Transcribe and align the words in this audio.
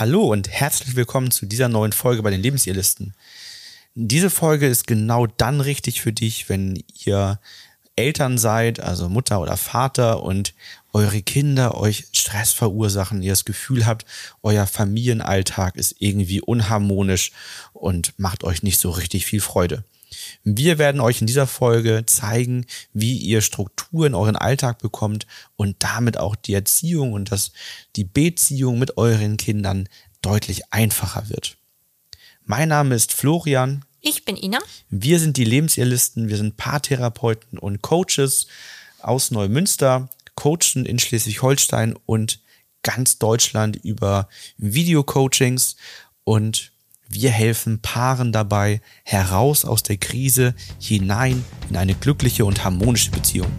Hallo 0.00 0.22
und 0.32 0.48
herzlich 0.48 0.96
willkommen 0.96 1.30
zu 1.30 1.44
dieser 1.44 1.68
neuen 1.68 1.92
Folge 1.92 2.22
bei 2.22 2.30
den 2.30 2.40
Lebensirrlisten. 2.40 3.12
Diese 3.94 4.30
Folge 4.30 4.66
ist 4.66 4.86
genau 4.86 5.26
dann 5.26 5.60
richtig 5.60 6.00
für 6.00 6.10
dich, 6.10 6.48
wenn 6.48 6.82
ihr 7.04 7.38
Eltern 7.96 8.38
seid, 8.38 8.80
also 8.80 9.10
Mutter 9.10 9.42
oder 9.42 9.58
Vater 9.58 10.22
und 10.22 10.54
eure 10.94 11.20
Kinder 11.20 11.76
euch 11.76 12.06
Stress 12.12 12.50
verursachen, 12.50 13.22
ihr 13.22 13.32
das 13.32 13.44
Gefühl 13.44 13.84
habt, 13.84 14.06
euer 14.42 14.66
Familienalltag 14.66 15.76
ist 15.76 15.96
irgendwie 15.98 16.40
unharmonisch 16.40 17.32
und 17.74 18.18
macht 18.18 18.42
euch 18.42 18.62
nicht 18.62 18.80
so 18.80 18.88
richtig 18.88 19.26
viel 19.26 19.42
Freude. 19.42 19.84
Wir 20.44 20.78
werden 20.78 21.00
euch 21.00 21.20
in 21.20 21.26
dieser 21.26 21.46
Folge 21.46 22.04
zeigen, 22.06 22.66
wie 22.92 23.16
ihr 23.16 23.40
Struktur 23.40 24.06
in 24.06 24.14
euren 24.14 24.36
Alltag 24.36 24.78
bekommt 24.78 25.26
und 25.56 25.76
damit 25.80 26.18
auch 26.18 26.36
die 26.36 26.54
Erziehung 26.54 27.12
und 27.12 27.32
das, 27.32 27.52
die 27.96 28.04
Beziehung 28.04 28.78
mit 28.78 28.96
euren 28.96 29.36
Kindern 29.36 29.88
deutlich 30.22 30.72
einfacher 30.72 31.28
wird. 31.28 31.56
Mein 32.44 32.68
Name 32.68 32.94
ist 32.94 33.12
Florian. 33.12 33.84
Ich 34.00 34.24
bin 34.24 34.36
Ina. 34.36 34.58
Wir 34.88 35.20
sind 35.20 35.36
die 35.36 35.44
Lebensirrlisten. 35.44 36.28
Wir 36.28 36.36
sind 36.36 36.56
Paartherapeuten 36.56 37.58
und 37.58 37.82
Coaches 37.82 38.46
aus 39.00 39.30
Neumünster, 39.30 40.08
coachen 40.34 40.86
in 40.86 40.98
Schleswig-Holstein 40.98 41.96
und 42.06 42.40
ganz 42.82 43.18
Deutschland 43.18 43.76
über 43.76 44.28
Videocoachings 44.56 45.76
und 46.24 46.72
wir 47.10 47.30
helfen 47.30 47.82
Paaren 47.82 48.32
dabei, 48.32 48.80
heraus 49.04 49.64
aus 49.64 49.82
der 49.82 49.96
Krise 49.96 50.54
hinein 50.80 51.44
in 51.68 51.76
eine 51.76 51.94
glückliche 51.94 52.44
und 52.44 52.64
harmonische 52.64 53.10
Beziehung. 53.10 53.50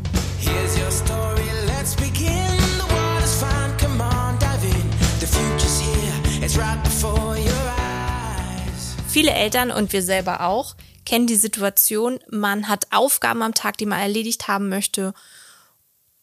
Viele 9.08 9.32
Eltern 9.32 9.72
und 9.72 9.92
wir 9.92 10.02
selber 10.02 10.42
auch 10.42 10.76
kennen 11.06 11.28
die 11.28 11.36
Situation, 11.36 12.20
man 12.30 12.70
hat 12.70 12.88
Aufgaben 12.92 13.42
am 13.42 13.54
Tag, 13.54 13.78
die 13.78 13.86
man 13.86 14.00
erledigt 14.00 14.48
haben 14.48 14.70
möchte. 14.70 15.14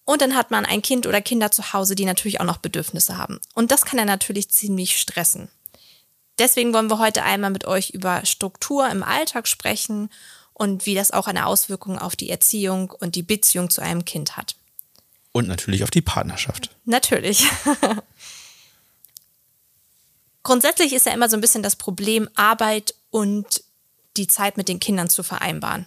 Und 0.05 0.23
dann 0.23 0.35
hat 0.35 0.51
man 0.51 0.65
ein 0.65 0.81
Kind 0.81 1.07
oder 1.07 1.21
Kinder 1.21 1.51
zu 1.51 1.75
Hause, 1.75 1.95
die 1.95 2.07
natürlich 2.07 2.41
auch 2.41 2.47
noch 2.47 2.57
Bedürfnisse 2.57 3.19
haben. 3.19 3.39
Und 3.55 3.71
das 3.71 3.85
kann 3.85 3.99
er 3.99 4.07
natürlich 4.07 4.49
ziemlich 4.49 4.97
stressen. 4.97 5.51
Deswegen 6.39 6.73
wollen 6.73 6.91
wir 6.91 6.99
heute 6.99 7.23
einmal 7.23 7.51
mit 7.51 7.65
euch 7.65 7.91
über 7.91 8.25
Struktur 8.25 8.89
im 8.89 9.03
Alltag 9.03 9.49
sprechen 9.49 10.11
und 10.53 10.87
wie 10.87 10.95
das 10.95 11.11
auch 11.11 11.27
eine 11.27 11.47
Auswirkung 11.47 11.99
auf 11.99 12.17
die 12.17 12.31
Erziehung 12.31 12.91
und 12.91 13.15
die 13.15 13.23
Beziehung 13.23 13.71
zu 13.71 13.81
einem 13.81 14.05
Kind 14.05 14.37
hat. 14.37 14.57
Und 15.33 15.49
natürlich 15.49 15.85
auf 15.85 15.91
die 15.91 16.03
Partnerschaft. 16.03 16.71
Natürlich. 16.85 17.47
Grundsätzlich 20.43 20.93
ist 20.93 21.07
ja 21.07 21.13
immer 21.13 21.29
so 21.29 21.37
ein 21.37 21.41
bisschen 21.41 21.63
das 21.63 21.77
Problem, 21.77 22.29
Arbeit 22.35 22.95
und 23.11 23.63
die 24.17 24.27
Zeit 24.27 24.57
mit 24.57 24.69
den 24.69 24.81
Kindern 24.81 25.09
zu 25.09 25.23
vereinbaren. 25.23 25.87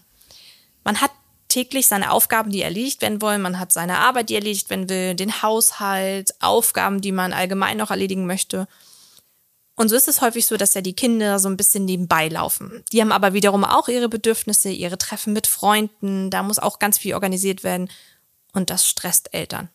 Man 0.84 1.02
hat 1.02 1.12
täglich 1.48 1.88
seine 1.88 2.12
Aufgaben, 2.12 2.52
die 2.52 2.62
erledigt 2.62 3.02
werden 3.02 3.22
wollen. 3.22 3.42
Man 3.42 3.60
hat 3.60 3.72
seine 3.72 4.00
Arbeit, 4.00 4.30
die 4.30 4.36
erledigt 4.36 4.70
werden 4.70 4.90
will, 4.90 5.16
den 5.16 5.42
Haushalt, 5.42 6.34
Aufgaben, 6.40 7.02
die 7.02 7.12
man 7.12 7.34
allgemein 7.34 7.78
noch 7.78 7.92
erledigen 7.92 8.26
möchte. 8.26 8.68
Und 9.82 9.90
so 9.90 9.96
ist 9.96 10.08
es 10.08 10.22
häufig 10.22 10.46
so, 10.46 10.58
dass 10.58 10.76
ja 10.76 10.82
die 10.82 10.94
Kinder 10.94 11.40
so 11.40 11.50
ein 11.50 11.58
bisschen 11.58 11.86
nebenbei 11.86 12.28
laufen. 12.28 12.84
Die 12.92 13.02
haben 13.02 13.12
aber 13.12 13.34
wiederum 13.34 13.64
auch 13.64 13.88
ihre 13.88 14.10
Bedürfnisse, 14.10 14.70
ihre 14.70 15.00
Treffen 15.00 15.34
mit 15.34 15.48
Freunden. 15.48 16.30
Da 16.30 16.44
muss 16.44 16.60
auch 16.60 16.78
ganz 16.78 17.00
viel 17.00 17.16
organisiert 17.16 17.64
werden. 17.64 17.90
Und 18.54 18.70
das 18.70 18.88
stresst 18.88 19.34
Eltern. 19.34 19.70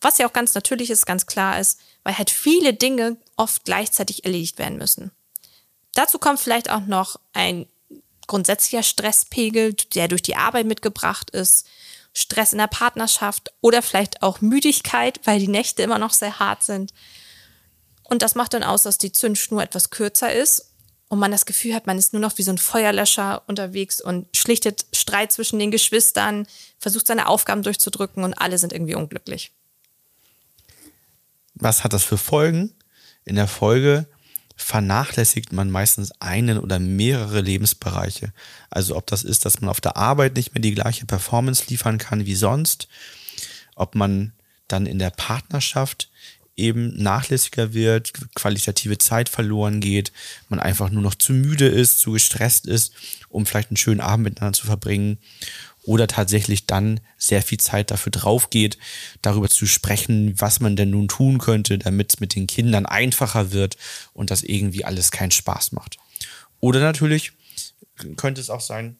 Was 0.00 0.18
ja 0.18 0.28
auch 0.28 0.32
ganz 0.32 0.54
natürlich 0.54 0.90
ist, 0.90 1.06
ganz 1.06 1.26
klar 1.26 1.58
ist, 1.58 1.80
weil 2.04 2.16
halt 2.16 2.30
viele 2.30 2.72
Dinge 2.72 3.16
oft 3.34 3.64
gleichzeitig 3.64 4.24
erledigt 4.24 4.60
werden 4.60 4.78
müssen. 4.78 5.10
Dazu 5.94 6.20
kommt 6.20 6.38
vielleicht 6.38 6.70
auch 6.70 6.86
noch 6.86 7.18
ein 7.32 7.66
grundsätzlicher 8.28 8.84
Stresspegel, 8.84 9.74
der 9.96 10.06
durch 10.06 10.22
die 10.22 10.36
Arbeit 10.36 10.66
mitgebracht 10.66 11.30
ist, 11.30 11.66
Stress 12.12 12.52
in 12.52 12.58
der 12.58 12.68
Partnerschaft 12.68 13.50
oder 13.60 13.82
vielleicht 13.82 14.22
auch 14.22 14.40
Müdigkeit, 14.40 15.18
weil 15.24 15.40
die 15.40 15.48
Nächte 15.48 15.82
immer 15.82 15.98
noch 15.98 16.12
sehr 16.12 16.38
hart 16.38 16.62
sind. 16.62 16.92
Und 18.08 18.22
das 18.22 18.34
macht 18.34 18.54
dann 18.54 18.62
aus, 18.62 18.84
dass 18.84 18.98
die 18.98 19.12
Zündschnur 19.12 19.62
etwas 19.62 19.90
kürzer 19.90 20.32
ist 20.32 20.70
und 21.08 21.18
man 21.18 21.32
das 21.32 21.46
Gefühl 21.46 21.74
hat, 21.74 21.86
man 21.86 21.98
ist 21.98 22.12
nur 22.12 22.22
noch 22.22 22.38
wie 22.38 22.42
so 22.42 22.52
ein 22.52 22.58
Feuerlöscher 22.58 23.42
unterwegs 23.46 24.00
und 24.00 24.28
schlichtet 24.36 24.86
Streit 24.92 25.32
zwischen 25.32 25.58
den 25.58 25.70
Geschwistern, 25.70 26.46
versucht 26.78 27.06
seine 27.06 27.28
Aufgaben 27.28 27.62
durchzudrücken 27.62 28.22
und 28.22 28.34
alle 28.34 28.58
sind 28.58 28.72
irgendwie 28.72 28.94
unglücklich. 28.94 29.52
Was 31.54 31.84
hat 31.84 31.92
das 31.92 32.04
für 32.04 32.18
Folgen? 32.18 32.74
In 33.24 33.36
der 33.36 33.48
Folge 33.48 34.06
vernachlässigt 34.56 35.52
man 35.52 35.70
meistens 35.70 36.12
einen 36.20 36.58
oder 36.58 36.78
mehrere 36.78 37.40
Lebensbereiche. 37.40 38.32
Also 38.70 38.96
ob 38.96 39.06
das 39.06 39.22
ist, 39.22 39.44
dass 39.44 39.60
man 39.60 39.68
auf 39.68 39.80
der 39.80 39.96
Arbeit 39.96 40.36
nicht 40.36 40.54
mehr 40.54 40.62
die 40.62 40.74
gleiche 40.74 41.06
Performance 41.06 41.64
liefern 41.68 41.98
kann 41.98 42.24
wie 42.24 42.36
sonst, 42.36 42.88
ob 43.74 43.94
man 43.94 44.32
dann 44.68 44.86
in 44.86 44.98
der 44.98 45.10
Partnerschaft 45.10 46.10
eben 46.56 46.96
nachlässiger 46.96 47.74
wird, 47.74 48.12
qualitative 48.34 48.98
Zeit 48.98 49.28
verloren 49.28 49.80
geht, 49.80 50.12
man 50.48 50.58
einfach 50.58 50.90
nur 50.90 51.02
noch 51.02 51.14
zu 51.14 51.32
müde 51.32 51.66
ist, 51.66 52.00
zu 52.00 52.12
gestresst 52.12 52.66
ist, 52.66 52.92
um 53.28 53.44
vielleicht 53.46 53.70
einen 53.70 53.76
schönen 53.76 54.00
Abend 54.00 54.24
miteinander 54.24 54.58
zu 54.58 54.66
verbringen 54.66 55.18
oder 55.82 56.08
tatsächlich 56.08 56.66
dann 56.66 57.00
sehr 57.16 57.42
viel 57.42 57.58
Zeit 57.58 57.90
dafür 57.90 58.10
drauf 58.10 58.50
geht, 58.50 58.78
darüber 59.22 59.48
zu 59.48 59.66
sprechen, 59.66 60.34
was 60.38 60.60
man 60.60 60.76
denn 60.76 60.90
nun 60.90 61.08
tun 61.08 61.38
könnte, 61.38 61.78
damit 61.78 62.14
es 62.14 62.20
mit 62.20 62.34
den 62.34 62.46
Kindern 62.46 62.86
einfacher 62.86 63.52
wird 63.52 63.76
und 64.12 64.30
das 64.30 64.42
irgendwie 64.42 64.84
alles 64.84 65.10
keinen 65.10 65.30
Spaß 65.30 65.72
macht. 65.72 65.98
Oder 66.60 66.80
natürlich 66.80 67.32
könnte 68.16 68.40
es 68.40 68.50
auch 68.50 68.60
sein, 68.60 68.96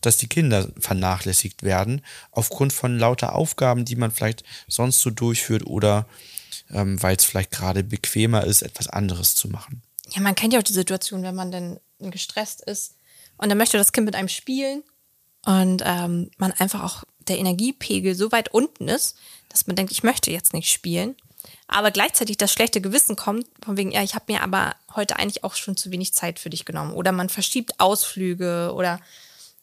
dass 0.00 0.16
die 0.16 0.28
Kinder 0.28 0.68
vernachlässigt 0.78 1.62
werden 1.62 2.02
aufgrund 2.30 2.72
von 2.72 2.98
lauter 2.98 3.34
Aufgaben, 3.34 3.84
die 3.84 3.96
man 3.96 4.10
vielleicht 4.10 4.44
sonst 4.68 5.00
so 5.00 5.10
durchführt 5.10 5.66
oder 5.66 6.06
ähm, 6.72 7.02
weil 7.02 7.16
es 7.16 7.24
vielleicht 7.24 7.50
gerade 7.50 7.84
bequemer 7.84 8.44
ist, 8.44 8.62
etwas 8.62 8.88
anderes 8.88 9.34
zu 9.34 9.48
machen. 9.48 9.82
Ja, 10.10 10.20
man 10.20 10.34
kennt 10.34 10.52
ja 10.52 10.58
auch 10.58 10.64
die 10.64 10.72
Situation, 10.72 11.22
wenn 11.22 11.34
man 11.34 11.52
dann 11.52 11.80
gestresst 11.98 12.62
ist 12.62 12.94
und 13.36 13.48
dann 13.48 13.58
möchte 13.58 13.78
das 13.78 13.92
Kind 13.92 14.06
mit 14.06 14.14
einem 14.14 14.28
spielen 14.28 14.82
und 15.44 15.82
ähm, 15.84 16.30
man 16.36 16.52
einfach 16.52 16.82
auch 16.82 17.04
der 17.28 17.38
Energiepegel 17.38 18.14
so 18.14 18.32
weit 18.32 18.52
unten 18.52 18.88
ist, 18.88 19.16
dass 19.48 19.66
man 19.66 19.76
denkt, 19.76 19.92
ich 19.92 20.02
möchte 20.02 20.30
jetzt 20.30 20.52
nicht 20.52 20.70
spielen. 20.70 21.16
Aber 21.68 21.90
gleichzeitig 21.90 22.36
das 22.36 22.52
schlechte 22.52 22.80
Gewissen 22.80 23.16
kommt, 23.16 23.46
von 23.64 23.76
wegen, 23.76 23.92
ja, 23.92 24.02
ich 24.02 24.14
habe 24.14 24.32
mir 24.32 24.42
aber 24.42 24.74
heute 24.94 25.18
eigentlich 25.18 25.44
auch 25.44 25.54
schon 25.54 25.76
zu 25.76 25.90
wenig 25.90 26.12
Zeit 26.12 26.38
für 26.38 26.50
dich 26.50 26.64
genommen. 26.64 26.92
Oder 26.92 27.12
man 27.12 27.28
verschiebt 27.28 27.78
Ausflüge 27.78 28.72
oder 28.74 29.00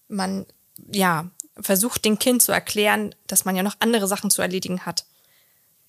man, 0.08 0.46
ja, 0.92 1.30
versucht 1.60 2.06
dem 2.06 2.20
Kind 2.20 2.42
zu 2.42 2.52
erklären, 2.52 3.14
dass 3.28 3.46
man 3.46 3.56
ja 3.56 3.64
noch 3.64 3.76
andere 3.80 4.08
Sachen 4.08 4.30
zu 4.30 4.42
erledigen 4.42 4.86
hat. 4.86 5.06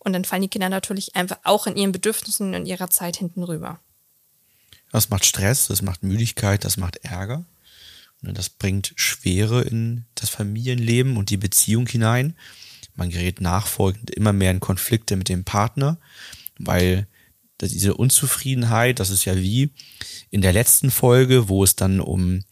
Und 0.08 0.14
dann 0.14 0.24
fallen 0.24 0.40
die 0.40 0.48
Kinder 0.48 0.70
natürlich 0.70 1.14
einfach 1.16 1.38
auch 1.44 1.66
in 1.66 1.76
ihren 1.76 1.92
Bedürfnissen 1.92 2.54
und 2.54 2.64
ihrer 2.64 2.88
Zeit 2.88 3.18
hinten 3.18 3.42
rüber. 3.42 3.78
Das 4.90 5.10
macht 5.10 5.26
Stress, 5.26 5.66
das 5.66 5.82
macht 5.82 6.02
Müdigkeit, 6.02 6.64
das 6.64 6.78
macht 6.78 6.96
Ärger. 7.04 7.44
Und 8.22 8.38
das 8.38 8.48
bringt 8.48 8.94
Schwere 8.96 9.60
in 9.60 10.06
das 10.14 10.30
Familienleben 10.30 11.18
und 11.18 11.28
die 11.28 11.36
Beziehung 11.36 11.86
hinein. 11.86 12.38
Man 12.94 13.10
gerät 13.10 13.42
nachfolgend 13.42 14.10
immer 14.10 14.32
mehr 14.32 14.50
in 14.50 14.60
Konflikte 14.60 15.14
mit 15.14 15.28
dem 15.28 15.44
Partner, 15.44 15.98
weil 16.58 17.06
diese 17.60 17.92
Unzufriedenheit, 17.94 19.00
das 19.00 19.10
ist 19.10 19.26
ja 19.26 19.36
wie 19.36 19.72
in 20.30 20.40
der 20.40 20.54
letzten 20.54 20.90
Folge, 20.90 21.50
wo 21.50 21.62
es 21.62 21.76
dann 21.76 22.00
um 22.00 22.44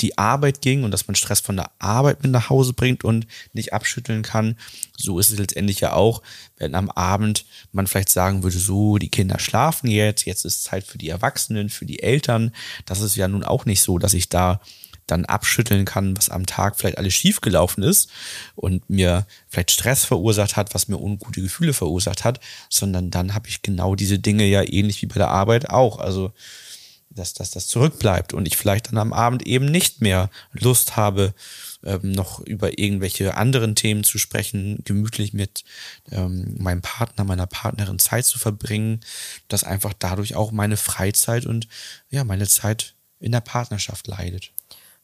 die 0.00 0.18
Arbeit 0.18 0.60
ging 0.60 0.84
und 0.84 0.90
dass 0.90 1.06
man 1.06 1.14
Stress 1.14 1.40
von 1.40 1.56
der 1.56 1.70
Arbeit 1.78 2.22
mit 2.22 2.32
nach 2.32 2.50
Hause 2.50 2.72
bringt 2.72 3.04
und 3.04 3.26
nicht 3.52 3.72
abschütteln 3.72 4.22
kann. 4.22 4.56
So 4.96 5.18
ist 5.18 5.30
es 5.30 5.38
letztendlich 5.38 5.80
ja 5.80 5.92
auch, 5.92 6.22
wenn 6.58 6.74
am 6.74 6.90
Abend 6.90 7.44
man 7.72 7.86
vielleicht 7.86 8.10
sagen 8.10 8.42
würde, 8.42 8.58
so, 8.58 8.98
die 8.98 9.10
Kinder 9.10 9.38
schlafen 9.38 9.90
jetzt, 9.90 10.26
jetzt 10.26 10.44
ist 10.44 10.64
Zeit 10.64 10.84
für 10.84 10.98
die 10.98 11.08
Erwachsenen, 11.08 11.70
für 11.70 11.86
die 11.86 12.02
Eltern. 12.02 12.52
Das 12.84 13.00
ist 13.00 13.16
ja 13.16 13.28
nun 13.28 13.44
auch 13.44 13.64
nicht 13.64 13.82
so, 13.82 13.98
dass 13.98 14.14
ich 14.14 14.28
da 14.28 14.60
dann 15.06 15.24
abschütteln 15.24 15.84
kann, 15.84 16.16
was 16.16 16.30
am 16.30 16.46
Tag 16.46 16.76
vielleicht 16.76 16.98
alles 16.98 17.14
schiefgelaufen 17.14 17.82
ist 17.84 18.10
und 18.56 18.88
mir 18.90 19.26
vielleicht 19.48 19.70
Stress 19.70 20.04
verursacht 20.04 20.56
hat, 20.56 20.74
was 20.74 20.88
mir 20.88 20.98
ungute 20.98 21.40
Gefühle 21.40 21.72
verursacht 21.72 22.24
hat, 22.24 22.40
sondern 22.68 23.10
dann 23.10 23.34
habe 23.34 23.48
ich 23.48 23.62
genau 23.62 23.94
diese 23.94 24.18
Dinge 24.18 24.44
ja 24.44 24.62
ähnlich 24.62 25.02
wie 25.02 25.06
bei 25.06 25.14
der 25.14 25.28
Arbeit 25.28 25.70
auch. 25.70 25.98
Also 25.98 26.32
dass, 27.10 27.32
dass 27.34 27.50
das 27.50 27.66
zurückbleibt 27.66 28.34
und 28.34 28.46
ich 28.46 28.56
vielleicht 28.56 28.88
dann 28.88 28.98
am 28.98 29.12
Abend 29.12 29.46
eben 29.46 29.66
nicht 29.66 30.00
mehr 30.00 30.30
Lust 30.52 30.96
habe, 30.96 31.34
ähm, 31.84 32.12
noch 32.12 32.40
über 32.40 32.78
irgendwelche 32.78 33.36
anderen 33.36 33.74
Themen 33.74 34.04
zu 34.04 34.18
sprechen, 34.18 34.82
gemütlich 34.84 35.32
mit 35.32 35.64
ähm, 36.10 36.56
meinem 36.58 36.82
Partner, 36.82 37.24
meiner 37.24 37.46
Partnerin 37.46 37.98
Zeit 37.98 38.26
zu 38.26 38.38
verbringen, 38.38 39.00
dass 39.48 39.64
einfach 39.64 39.94
dadurch 39.98 40.34
auch 40.34 40.52
meine 40.52 40.76
Freizeit 40.76 41.46
und 41.46 41.68
ja, 42.10 42.24
meine 42.24 42.46
Zeit 42.46 42.94
in 43.20 43.32
der 43.32 43.40
Partnerschaft 43.40 44.06
leidet. 44.06 44.52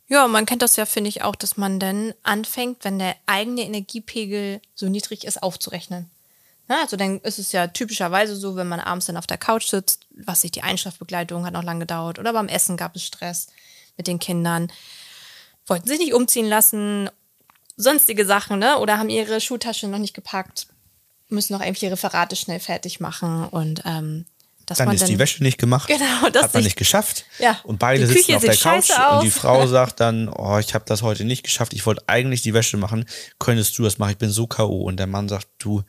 Ja, 0.08 0.28
man 0.28 0.44
kennt 0.44 0.60
das 0.60 0.76
ja, 0.76 0.84
finde 0.84 1.08
ich, 1.08 1.22
auch, 1.22 1.36
dass 1.36 1.56
man 1.56 1.80
dann 1.80 2.12
anfängt, 2.22 2.84
wenn 2.84 2.98
der 2.98 3.16
eigene 3.26 3.62
Energiepegel 3.62 4.60
so 4.74 4.88
niedrig 4.88 5.24
ist, 5.24 5.42
aufzurechnen. 5.42 6.10
Na, 6.72 6.80
also 6.80 6.96
dann 6.96 7.20
ist 7.20 7.38
es 7.38 7.52
ja 7.52 7.66
typischerweise 7.66 8.34
so, 8.34 8.56
wenn 8.56 8.66
man 8.66 8.80
abends 8.80 9.04
dann 9.04 9.18
auf 9.18 9.26
der 9.26 9.36
Couch 9.36 9.66
sitzt, 9.66 10.06
was 10.24 10.40
sich 10.40 10.52
die 10.52 10.62
Einschlafbegleitung 10.62 11.44
hat 11.44 11.52
noch 11.52 11.62
lange 11.62 11.80
gedauert 11.80 12.18
oder 12.18 12.32
beim 12.32 12.48
Essen 12.48 12.78
gab 12.78 12.96
es 12.96 13.04
Stress 13.04 13.48
mit 13.98 14.06
den 14.06 14.18
Kindern, 14.18 14.72
wollten 15.66 15.86
sich 15.86 15.98
nicht 15.98 16.14
umziehen 16.14 16.48
lassen, 16.48 17.10
sonstige 17.76 18.24
Sachen, 18.24 18.58
ne? 18.58 18.78
Oder 18.78 18.96
haben 18.96 19.10
ihre 19.10 19.42
Schultasche 19.42 19.86
noch 19.86 19.98
nicht 19.98 20.14
gepackt, 20.14 20.66
müssen 21.28 21.52
noch 21.52 21.60
irgendwelche 21.60 21.92
Referate 21.92 22.36
schnell 22.36 22.58
fertig 22.58 23.00
machen 23.00 23.44
und 23.48 23.82
ähm, 23.84 24.24
dass 24.64 24.78
Dann 24.78 24.86
man 24.86 24.96
ist 24.96 25.08
die 25.08 25.18
Wäsche 25.18 25.42
nicht 25.42 25.58
gemacht, 25.58 25.88
Genau, 25.88 26.30
das 26.32 26.44
hat 26.44 26.54
man 26.54 26.62
nicht 26.62 26.76
geschafft. 26.76 27.26
Ja, 27.38 27.60
Und 27.64 27.78
beide 27.78 28.06
sitzen 28.06 28.36
auf 28.36 28.42
der 28.42 28.56
Couch 28.56 28.86
scheiße 28.86 28.94
und 28.94 29.24
die 29.24 29.28
aus. 29.28 29.34
Frau 29.34 29.66
sagt 29.66 30.00
dann, 30.00 30.30
oh, 30.30 30.56
ich 30.58 30.72
habe 30.72 30.86
das 30.86 31.02
heute 31.02 31.26
nicht 31.26 31.42
geschafft, 31.42 31.74
ich 31.74 31.84
wollte 31.84 32.04
eigentlich 32.06 32.40
die 32.40 32.54
Wäsche 32.54 32.78
machen, 32.78 33.04
könntest 33.38 33.76
du 33.76 33.82
das 33.82 33.98
machen, 33.98 34.12
ich 34.12 34.18
bin 34.18 34.30
so 34.30 34.46
K.O. 34.46 34.84
Und 34.84 34.96
der 34.96 35.06
Mann 35.06 35.28
sagt, 35.28 35.48
du, 35.58 35.82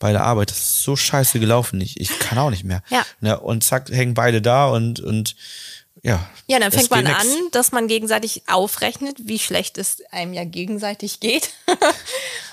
bei 0.00 0.10
der 0.10 0.24
Arbeit, 0.24 0.50
das 0.50 0.58
ist 0.58 0.82
so 0.82 0.96
scheiße 0.96 1.38
gelaufen, 1.38 1.80
ich, 1.80 2.00
ich 2.00 2.18
kann 2.18 2.38
auch 2.38 2.50
nicht 2.50 2.64
mehr. 2.64 2.82
Ja. 2.90 3.06
Ne, 3.20 3.38
und 3.38 3.62
zack, 3.62 3.88
hängen 3.90 4.14
beide 4.14 4.42
da 4.42 4.66
und, 4.66 4.98
und 4.98 5.36
ja. 6.02 6.28
Ja, 6.48 6.58
dann 6.58 6.72
fängt 6.72 6.90
man 6.90 7.06
an, 7.06 7.26
nix. 7.28 7.50
dass 7.52 7.70
man 7.70 7.86
gegenseitig 7.86 8.42
aufrechnet, 8.48 9.16
wie 9.20 9.38
schlecht 9.38 9.78
es 9.78 10.02
einem 10.10 10.32
ja 10.32 10.44
gegenseitig 10.44 11.20
geht. 11.20 11.50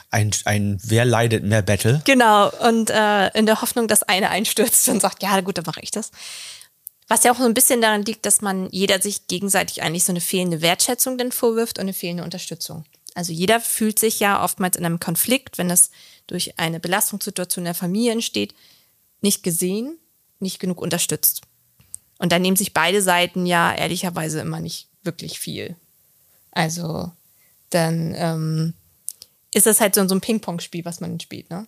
Ein, 0.09 0.31
ein 0.45 0.79
Wer 0.83 1.03
leidet 1.03 1.43
mehr 1.43 1.61
Battle. 1.61 2.01
genau. 2.05 2.49
Und 2.65 2.89
äh, 2.89 3.27
in 3.37 3.45
der 3.45 3.61
Hoffnung, 3.61 3.89
dass 3.89 4.03
eine 4.03 4.29
einstürzt 4.29 4.87
und 4.87 5.01
sagt, 5.01 5.21
ja 5.21 5.41
gut, 5.41 5.57
dann 5.57 5.65
mache 5.65 5.81
ich 5.81 5.91
das. 5.91 6.11
Was 7.09 7.25
ja 7.25 7.33
auch 7.33 7.37
so 7.37 7.43
ein 7.43 7.53
bisschen 7.53 7.81
daran 7.81 8.05
liegt, 8.05 8.25
dass 8.25 8.39
man 8.39 8.69
jeder 8.71 9.01
sich 9.01 9.27
gegenseitig 9.27 9.83
eigentlich 9.83 10.05
so 10.05 10.13
eine 10.13 10.21
fehlende 10.21 10.61
Wertschätzung 10.61 11.17
dann 11.17 11.33
vorwirft 11.33 11.77
und 11.77 11.83
eine 11.83 11.93
fehlende 11.93 12.23
Unterstützung. 12.23 12.85
Also 13.17 13.33
jeder 13.33 13.59
fühlt 13.59 13.97
sich 13.97 14.19
ja 14.19 14.43
oftmals 14.43 14.75
in 14.75 14.85
einem 14.85 14.99
Konflikt, 14.99 15.57
wenn 15.57 15.71
es 15.71 15.89
durch 16.27 16.59
eine 16.59 16.79
Belastungssituation 16.79 17.65
der 17.65 17.73
Familie 17.73 18.11
entsteht, 18.11 18.53
nicht 19.21 19.41
gesehen, 19.41 19.97
nicht 20.39 20.59
genug 20.59 20.79
unterstützt. 20.79 21.41
Und 22.19 22.31
dann 22.31 22.43
nehmen 22.43 22.57
sich 22.57 22.75
beide 22.75 23.01
Seiten 23.01 23.47
ja 23.47 23.73
ehrlicherweise 23.73 24.39
immer 24.39 24.59
nicht 24.59 24.87
wirklich 25.01 25.39
viel. 25.39 25.75
Also 26.51 27.11
dann 27.71 28.13
ähm, 28.15 28.75
ist 29.51 29.65
das 29.65 29.81
halt 29.81 29.95
so, 29.95 30.07
so 30.07 30.13
ein 30.13 30.21
Ping-Pong-Spiel, 30.21 30.85
was 30.85 30.99
man 30.99 31.19
spielt, 31.19 31.49
ne? 31.49 31.65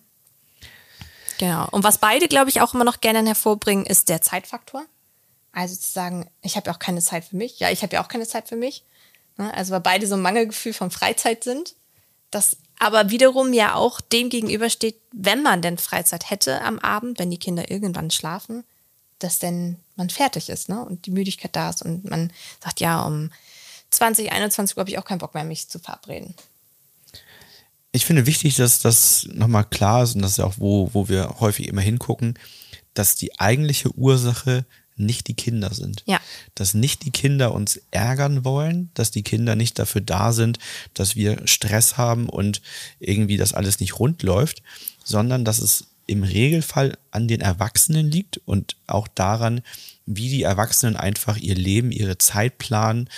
Genau. 1.38 1.68
Und 1.72 1.82
was 1.82 1.98
beide, 1.98 2.28
glaube 2.28 2.50
ich, 2.50 2.60
auch 2.60 2.74
immer 2.74 2.84
noch 2.84 3.00
gerne 3.00 3.26
hervorbringen, 3.26 3.86
ist 3.86 4.08
der 4.08 4.22
Zeitfaktor. 4.22 4.84
Also 5.50 5.74
zu 5.74 5.90
sagen, 5.90 6.30
ich 6.42 6.54
habe 6.54 6.68
ja 6.68 6.76
auch 6.76 6.78
keine 6.78 7.00
Zeit 7.00 7.24
für 7.24 7.34
mich. 7.34 7.58
Ja, 7.58 7.72
ich 7.72 7.82
habe 7.82 7.94
ja 7.94 8.04
auch 8.04 8.08
keine 8.08 8.28
Zeit 8.28 8.48
für 8.48 8.54
mich. 8.54 8.84
Ne? 9.40 9.52
Also 9.54 9.72
weil 9.72 9.80
beide 9.80 10.06
so 10.06 10.14
ein 10.14 10.22
Mangelgefühl 10.22 10.72
von 10.72 10.90
Freizeit 10.90 11.44
sind. 11.44 11.74
Das 12.30 12.56
aber 12.78 13.10
wiederum 13.10 13.52
ja 13.52 13.74
auch 13.74 14.00
dem 14.00 14.30
gegenübersteht, 14.30 14.96
wenn 15.12 15.42
man 15.42 15.60
denn 15.60 15.78
Freizeit 15.78 16.30
hätte 16.30 16.62
am 16.62 16.78
Abend, 16.78 17.18
wenn 17.18 17.30
die 17.30 17.38
Kinder 17.38 17.70
irgendwann 17.70 18.10
schlafen, 18.10 18.64
dass 19.18 19.38
denn 19.38 19.76
man 19.96 20.08
fertig 20.08 20.48
ist, 20.48 20.68
ne? 20.68 20.82
Und 20.84 21.04
die 21.04 21.10
Müdigkeit 21.10 21.54
da 21.54 21.70
ist 21.70 21.82
und 21.82 22.08
man 22.08 22.32
sagt, 22.62 22.80
ja, 22.80 23.02
um 23.02 23.30
20, 23.90 24.32
21 24.32 24.76
Uhr 24.76 24.80
habe 24.80 24.90
ich 24.90 24.98
auch 24.98 25.04
keinen 25.04 25.18
Bock 25.18 25.34
mehr, 25.34 25.44
mich 25.44 25.68
zu 25.68 25.78
verabreden. 25.78 26.34
Ich 27.92 28.06
finde 28.06 28.24
wichtig, 28.24 28.54
dass 28.56 28.80
das 28.80 29.26
nochmal 29.32 29.64
klar 29.64 30.04
ist 30.04 30.14
und 30.14 30.22
das 30.22 30.32
ist 30.32 30.36
ja 30.38 30.44
auch, 30.44 30.54
wo, 30.56 30.90
wo 30.92 31.08
wir 31.08 31.40
häufig 31.40 31.68
immer 31.68 31.82
hingucken, 31.82 32.38
dass 32.94 33.16
die 33.16 33.38
eigentliche 33.38 33.90
Ursache 33.94 34.64
nicht 35.00 35.28
die 35.28 35.34
Kinder 35.34 35.72
sind. 35.74 36.02
Ja. 36.06 36.20
Dass 36.54 36.74
nicht 36.74 37.04
die 37.04 37.10
Kinder 37.10 37.52
uns 37.52 37.80
ärgern 37.90 38.44
wollen, 38.44 38.90
dass 38.94 39.10
die 39.10 39.22
Kinder 39.22 39.56
nicht 39.56 39.78
dafür 39.78 40.00
da 40.00 40.32
sind, 40.32 40.58
dass 40.94 41.16
wir 41.16 41.46
Stress 41.46 41.96
haben 41.96 42.28
und 42.28 42.62
irgendwie 42.98 43.36
das 43.36 43.54
alles 43.54 43.80
nicht 43.80 43.98
rund 43.98 44.22
läuft, 44.22 44.62
sondern 45.04 45.44
dass 45.44 45.58
es 45.58 45.86
im 46.10 46.24
Regelfall 46.24 46.98
an 47.12 47.28
den 47.28 47.40
Erwachsenen 47.40 48.10
liegt 48.10 48.38
und 48.38 48.76
auch 48.88 49.06
daran, 49.06 49.62
wie 50.06 50.28
die 50.28 50.42
Erwachsenen 50.42 50.96
einfach 50.96 51.36
ihr 51.36 51.54
Leben, 51.54 51.92
ihre 51.92 52.18
Zeit 52.18 52.58
planen, 52.58 53.08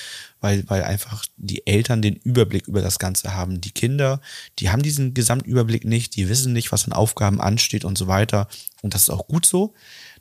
weil, 0.43 0.69
weil 0.69 0.85
einfach 0.85 1.25
die 1.38 1.67
Eltern 1.67 2.02
den 2.02 2.17
Überblick 2.17 2.69
über 2.69 2.82
das 2.82 2.99
Ganze 2.99 3.35
haben. 3.35 3.62
Die 3.62 3.70
Kinder, 3.70 4.20
die 4.58 4.69
haben 4.69 4.82
diesen 4.82 5.14
Gesamtüberblick 5.14 5.87
nicht, 5.87 6.17
die 6.17 6.28
wissen 6.28 6.52
nicht, 6.52 6.70
was 6.70 6.85
an 6.85 6.93
Aufgaben 6.93 7.40
ansteht 7.40 7.87
und 7.87 7.96
so 7.96 8.08
weiter. 8.08 8.46
Und 8.82 8.93
das 8.93 9.05
ist 9.05 9.11
auch 9.11 9.26
gut 9.26 9.46
so. 9.46 9.73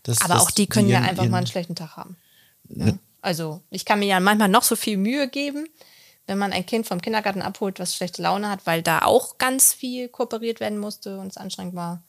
Dass- 0.03 0.21
Aber 0.21 0.35
dass 0.35 0.43
auch 0.43 0.51
die 0.51 0.67
können 0.67 0.87
ja 0.89 0.99
ihren- 0.99 1.09
einfach 1.09 1.27
mal 1.27 1.37
einen 1.39 1.47
schlechten 1.47 1.75
Tag 1.75 1.95
haben. 1.97 2.17
Ja. 2.69 2.93
Also 3.21 3.61
ich 3.69 3.85
kann 3.85 3.99
mir 3.99 4.05
ja 4.07 4.19
manchmal 4.19 4.49
noch 4.49 4.63
so 4.63 4.75
viel 4.75 4.97
Mühe 4.97 5.27
geben, 5.27 5.67
wenn 6.27 6.37
man 6.37 6.53
ein 6.53 6.65
Kind 6.65 6.87
vom 6.87 7.01
Kindergarten 7.01 7.41
abholt, 7.41 7.79
was 7.79 7.95
schlechte 7.95 8.21
Laune 8.21 8.49
hat, 8.49 8.65
weil 8.65 8.81
da 8.81 8.99
auch 9.03 9.37
ganz 9.37 9.73
viel 9.73 10.07
kooperiert 10.07 10.59
werden 10.59 10.77
musste 10.79 11.19
und 11.19 11.27
es 11.27 11.37
anstrengend 11.37 11.75
war. 11.75 12.01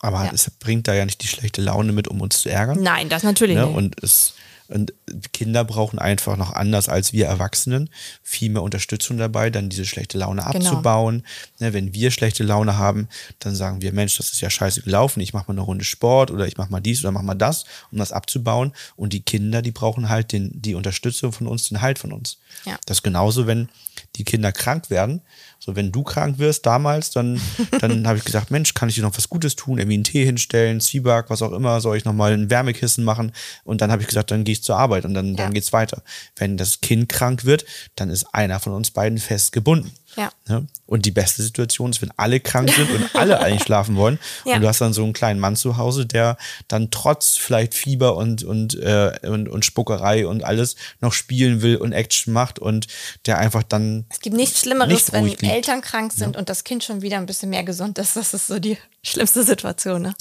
Aber 0.00 0.24
Ja. 0.24 0.30
es 0.32 0.50
bringt 0.50 0.86
da 0.86 0.94
ja 0.94 1.04
nicht 1.04 1.22
die 1.22 1.28
schlechte 1.28 1.60
Laune 1.60 1.92
mit, 1.92 2.08
um 2.08 2.20
uns 2.20 2.40
zu 2.40 2.48
ärgern. 2.50 2.82
Nein, 2.82 3.08
das 3.08 3.22
natürlich 3.22 3.56
ne? 3.56 3.66
nicht. 3.66 3.76
Und 3.76 4.02
es 4.02 4.34
und 4.68 4.92
Kinder 5.32 5.64
brauchen 5.64 5.98
einfach 5.98 6.36
noch 6.36 6.52
anders 6.52 6.88
als 6.88 7.12
wir 7.12 7.26
Erwachsenen 7.26 7.88
viel 8.22 8.50
mehr 8.50 8.62
Unterstützung 8.62 9.16
dabei, 9.16 9.48
dann 9.50 9.70
diese 9.70 9.86
schlechte 9.86 10.18
Laune 10.18 10.42
Genau. 10.42 10.68
abzubauen. 10.68 11.24
Ne, 11.58 11.72
wenn 11.72 11.94
wir 11.94 12.10
schlechte 12.10 12.44
Laune 12.44 12.76
haben, 12.76 13.08
dann 13.38 13.54
sagen 13.54 13.80
wir, 13.80 13.92
Mensch, 13.92 14.18
das 14.18 14.30
ist 14.30 14.40
ja 14.42 14.50
scheiße 14.50 14.82
gelaufen, 14.82 15.20
ich 15.20 15.32
mache 15.32 15.46
mal 15.48 15.54
eine 15.54 15.62
Runde 15.62 15.84
Sport 15.84 16.30
oder 16.30 16.46
ich 16.46 16.56
mache 16.58 16.70
mal 16.70 16.80
dies 16.80 17.02
oder 17.02 17.12
mach 17.12 17.22
mal 17.22 17.34
das, 17.34 17.64
um 17.90 17.98
das 17.98 18.12
abzubauen. 18.12 18.72
Und 18.96 19.12
die 19.14 19.22
Kinder, 19.22 19.62
die 19.62 19.72
brauchen 19.72 20.08
halt 20.10 20.32
den, 20.32 20.50
die 20.54 20.74
Unterstützung 20.74 21.32
von 21.32 21.46
uns, 21.46 21.68
den 21.68 21.80
Halt 21.80 21.98
von 21.98 22.12
uns. 22.12 22.38
Ja. 22.66 22.76
Das 22.86 22.98
ist 22.98 23.02
genauso, 23.02 23.46
wenn 23.46 23.68
die 24.16 24.24
Kinder 24.24 24.52
krank 24.52 24.90
werden. 24.90 25.22
So, 25.60 25.74
wenn 25.74 25.90
du 25.92 26.02
krank 26.04 26.38
wirst 26.38 26.64
damals, 26.66 27.10
dann, 27.10 27.40
dann 27.80 28.06
habe 28.06 28.18
ich 28.18 28.24
gesagt, 28.24 28.50
Mensch, 28.50 28.74
kann 28.74 28.88
ich 28.88 28.94
dir 28.94 29.02
noch 29.02 29.16
was 29.16 29.28
Gutes 29.28 29.56
tun? 29.56 29.78
Irgendwie 29.78 29.94
einen 29.94 30.04
Tee 30.04 30.24
hinstellen, 30.24 30.80
Zwieback, 30.80 31.26
was 31.30 31.42
auch 31.42 31.52
immer, 31.52 31.80
soll 31.80 31.96
ich 31.96 32.04
noch 32.04 32.12
mal 32.12 32.32
ein 32.32 32.48
Wärmekissen 32.48 33.04
machen? 33.04 33.32
Und 33.64 33.80
dann 33.80 33.90
habe 33.90 34.02
ich 34.02 34.08
gesagt, 34.08 34.30
dann 34.30 34.44
gehe 34.44 34.52
ich 34.52 34.62
zur 34.62 34.76
Arbeit 34.78 35.04
und 35.04 35.14
dann, 35.14 35.30
Ja. 35.34 35.44
dann 35.44 35.54
geht's 35.54 35.72
weiter. 35.72 36.02
Wenn 36.36 36.56
das 36.56 36.80
Kind 36.80 37.08
krank 37.08 37.44
wird, 37.44 37.64
dann 37.96 38.08
ist 38.10 38.24
einer 38.34 38.60
von 38.60 38.72
uns 38.72 38.90
beiden 38.92 39.18
fest 39.18 39.52
gebunden. 39.52 39.90
Ja. 40.16 40.32
Ne? 40.48 40.66
Und 40.86 41.04
die 41.06 41.10
beste 41.10 41.42
Situation 41.42 41.90
ist, 41.90 42.00
wenn 42.02 42.10
alle 42.16 42.40
krank 42.40 42.70
sind 42.70 42.90
und 42.90 43.14
alle 43.14 43.40
eigentlich 43.42 43.62
schlafen 43.62 43.94
wollen. 43.96 44.18
Ja. 44.44 44.54
Und 44.56 44.62
du 44.62 44.68
hast 44.68 44.80
dann 44.80 44.92
so 44.92 45.04
einen 45.04 45.12
kleinen 45.12 45.38
Mann 45.38 45.54
zu 45.54 45.76
Hause, 45.76 46.06
der 46.06 46.38
dann 46.66 46.90
trotz 46.90 47.36
vielleicht 47.36 47.74
Fieber 47.74 48.16
und, 48.16 48.42
und, 48.42 48.74
äh, 48.76 49.12
und, 49.22 49.48
und 49.48 49.64
Spuckerei 49.64 50.26
und 50.26 50.44
alles 50.44 50.76
noch 51.00 51.12
spielen 51.12 51.62
will 51.62 51.76
und 51.76 51.92
Action 51.92 52.32
macht 52.32 52.58
und 52.58 52.86
der 53.26 53.38
einfach 53.38 53.62
dann. 53.62 54.06
es 54.08 54.20
gibt 54.20 54.34
nichts 54.34 54.60
Schlimmeres, 54.60 54.92
nicht 54.92 55.12
wenn 55.12 55.24
ruhig 55.24 55.36
liegt. 55.48 55.68
Eltern 55.68 55.80
krank 55.80 56.12
sind 56.12 56.36
und 56.36 56.48
das 56.48 56.64
Kind 56.64 56.84
schon 56.84 57.02
wieder 57.02 57.16
ein 57.16 57.26
bisschen 57.26 57.50
mehr 57.50 57.64
gesund 57.64 57.98
ist. 57.98 58.16
Das 58.16 58.34
ist 58.34 58.46
so 58.46 58.58
die 58.58 58.78
schlimmste 59.02 59.42
Situation. 59.42 60.02
Ne? 60.02 60.14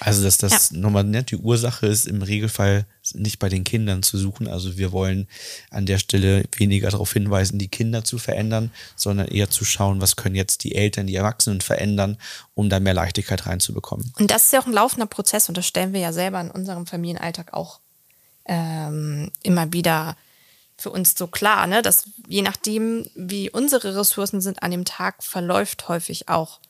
Also, 0.00 0.22
dass 0.22 0.38
das 0.38 0.72
nochmal, 0.72 1.04
ne, 1.04 1.22
die 1.22 1.36
Ursache 1.36 1.86
ist 1.86 2.06
im 2.06 2.22
Regelfall 2.22 2.84
nicht 3.14 3.38
bei 3.38 3.48
den 3.48 3.64
Kindern 3.64 4.02
zu 4.02 4.18
suchen. 4.18 4.48
Also, 4.48 4.76
wir 4.76 4.92
wollen 4.92 5.28
an 5.70 5.86
der 5.86 5.98
Stelle 5.98 6.44
weniger 6.56 6.90
darauf 6.90 7.12
hinweisen, 7.12 7.58
die 7.58 7.68
Kinder 7.68 8.04
zu 8.04 8.18
verändern, 8.18 8.70
sondern 8.96 9.28
eher 9.28 9.48
zu 9.48 9.64
schauen, 9.64 10.00
was 10.00 10.16
können 10.16 10.34
jetzt 10.34 10.64
die 10.64 10.74
Eltern, 10.74 11.06
die 11.06 11.14
Erwachsenen 11.14 11.60
verändern, 11.60 12.18
um 12.54 12.68
da 12.68 12.80
mehr 12.80 12.94
Leichtigkeit 12.94 13.46
reinzubekommen. 13.46 14.12
Und 14.18 14.30
das 14.30 14.44
ist 14.44 14.52
ja 14.52 14.60
auch 14.60 14.66
ein 14.66 14.72
laufender 14.72 15.06
Prozess 15.06 15.48
und 15.48 15.56
das 15.56 15.66
stellen 15.66 15.92
wir 15.92 16.00
ja 16.00 16.12
selber 16.12 16.40
in 16.40 16.50
unserem 16.50 16.86
Familienalltag 16.86 17.54
auch 17.54 17.80
ähm, 18.46 19.30
immer 19.42 19.72
wieder 19.72 20.16
für 20.76 20.90
uns 20.90 21.14
so 21.16 21.26
klar, 21.26 21.66
ne? 21.66 21.82
dass 21.82 22.04
je 22.28 22.42
nachdem, 22.42 23.08
wie 23.14 23.50
unsere 23.50 23.96
Ressourcen 23.96 24.40
sind 24.40 24.62
an 24.62 24.70
dem 24.70 24.84
Tag, 24.84 25.22
verläuft 25.22 25.88
häufig 25.88 26.28
auch 26.28 26.60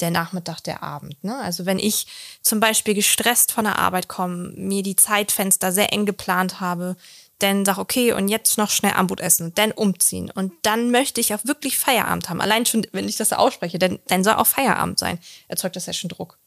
der 0.00 0.10
Nachmittag, 0.10 0.60
der 0.60 0.82
Abend. 0.82 1.22
Ne? 1.22 1.36
Also 1.36 1.66
wenn 1.66 1.78
ich 1.78 2.06
zum 2.42 2.60
Beispiel 2.60 2.94
gestresst 2.94 3.52
von 3.52 3.64
der 3.64 3.78
Arbeit 3.78 4.08
komme, 4.08 4.52
mir 4.56 4.82
die 4.82 4.96
Zeitfenster 4.96 5.72
sehr 5.72 5.92
eng 5.92 6.04
geplant 6.04 6.60
habe, 6.60 6.96
dann 7.38 7.64
sag 7.64 7.78
okay 7.78 8.12
und 8.12 8.28
jetzt 8.28 8.58
noch 8.58 8.70
schnell 8.70 8.92
Armut 8.92 9.20
essen 9.20 9.52
dann 9.54 9.72
umziehen 9.72 10.30
und 10.30 10.52
dann 10.62 10.90
möchte 10.90 11.20
ich 11.20 11.34
auch 11.34 11.44
wirklich 11.44 11.78
Feierabend 11.78 12.28
haben. 12.28 12.40
Allein 12.40 12.64
schon, 12.64 12.86
wenn 12.92 13.08
ich 13.08 13.16
das 13.16 13.32
ausspreche, 13.32 13.78
dann, 13.78 13.98
dann 14.06 14.24
soll 14.24 14.34
auch 14.34 14.46
Feierabend 14.46 14.98
sein. 14.98 15.18
Erzeugt 15.48 15.76
das 15.76 15.86
ja 15.86 15.92
schon 15.92 16.10
Druck. 16.10 16.38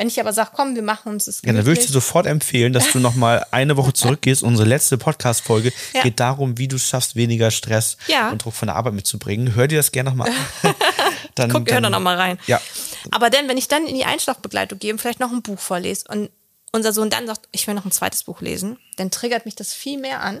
Wenn 0.00 0.08
ich 0.08 0.18
aber 0.18 0.32
sage, 0.32 0.52
komm, 0.54 0.74
wir 0.76 0.82
machen 0.82 1.12
uns 1.12 1.26
das 1.26 1.42
Ja, 1.44 1.52
dann 1.52 1.66
würde 1.66 1.78
ich 1.78 1.86
dir 1.86 1.92
sofort 1.92 2.24
empfehlen, 2.24 2.72
dass 2.72 2.90
du 2.90 3.00
nochmal 3.00 3.44
eine 3.50 3.76
Woche 3.76 3.92
zurückgehst. 3.92 4.42
Unsere 4.42 4.66
letzte 4.66 4.96
Podcast-Folge 4.96 5.74
Ja. 5.92 6.00
geht 6.02 6.18
darum, 6.20 6.56
wie 6.56 6.68
du 6.68 6.76
es 6.76 6.88
schaffst, 6.88 7.16
weniger 7.16 7.50
Stress 7.50 7.98
Ja. 8.06 8.30
und 8.30 8.42
Druck 8.42 8.54
von 8.54 8.68
der 8.68 8.76
Arbeit 8.76 8.94
mitzubringen. 8.94 9.54
Hör 9.54 9.68
dir 9.68 9.76
das 9.76 9.92
gerne 9.92 10.08
nochmal 10.08 10.30
an. 10.30 10.74
dann, 11.34 11.50
Guck, 11.52 11.70
hör 11.70 11.82
da 11.82 11.90
noch 11.90 12.00
mal 12.00 12.16
rein. 12.16 12.38
Ja. 12.46 12.62
Aber 13.10 13.28
dann, 13.28 13.46
wenn 13.46 13.58
ich 13.58 13.68
dann 13.68 13.86
in 13.86 13.94
die 13.94 14.06
Einschlafbegleitung 14.06 14.78
gehe 14.78 14.90
und 14.90 15.02
vielleicht 15.02 15.20
noch 15.20 15.32
ein 15.32 15.42
Buch 15.42 15.58
vorlese 15.60 16.06
und 16.08 16.30
unser 16.72 16.94
Sohn 16.94 17.10
dann 17.10 17.26
sagt, 17.26 17.46
ich 17.52 17.66
will 17.66 17.74
noch 17.74 17.84
ein 17.84 17.92
zweites 17.92 18.24
Buch 18.24 18.40
lesen, 18.40 18.78
dann 18.96 19.10
triggert 19.10 19.44
mich 19.44 19.54
das 19.54 19.74
viel 19.74 19.98
mehr 19.98 20.22
an. 20.22 20.40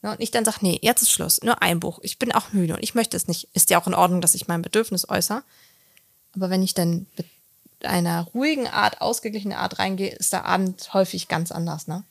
Ne, 0.00 0.12
Und 0.12 0.20
ich 0.22 0.30
dann 0.30 0.46
sage, 0.46 0.56
nee, 0.62 0.78
jetzt 0.80 1.02
ist 1.02 1.12
Schluss, 1.12 1.42
nur 1.42 1.60
ein 1.60 1.80
Buch. 1.80 1.98
Ich 2.02 2.18
bin 2.18 2.32
auch 2.32 2.54
müde 2.54 2.72
und 2.72 2.82
ich 2.82 2.94
möchte 2.94 3.14
es 3.18 3.28
nicht. 3.28 3.48
Ist 3.52 3.68
ja 3.68 3.78
auch 3.78 3.86
in 3.86 3.92
Ordnung, 3.94 4.22
dass 4.22 4.34
ich 4.34 4.48
mein 4.48 4.62
Bedürfnis 4.62 5.06
äußere. 5.06 5.42
Aber 6.34 6.48
wenn 6.48 6.62
ich 6.62 6.72
dann 6.72 7.04
einer 7.84 8.22
ruhigen 8.34 8.66
Art, 8.66 9.00
ausgeglichenen 9.00 9.56
Art 9.56 9.78
reingehe, 9.78 10.10
ist 10.10 10.32
der 10.32 10.44
Abend 10.44 10.92
häufig 10.92 11.28
ganz 11.28 11.52
anders. 11.52 11.86
Ne? 11.86 12.04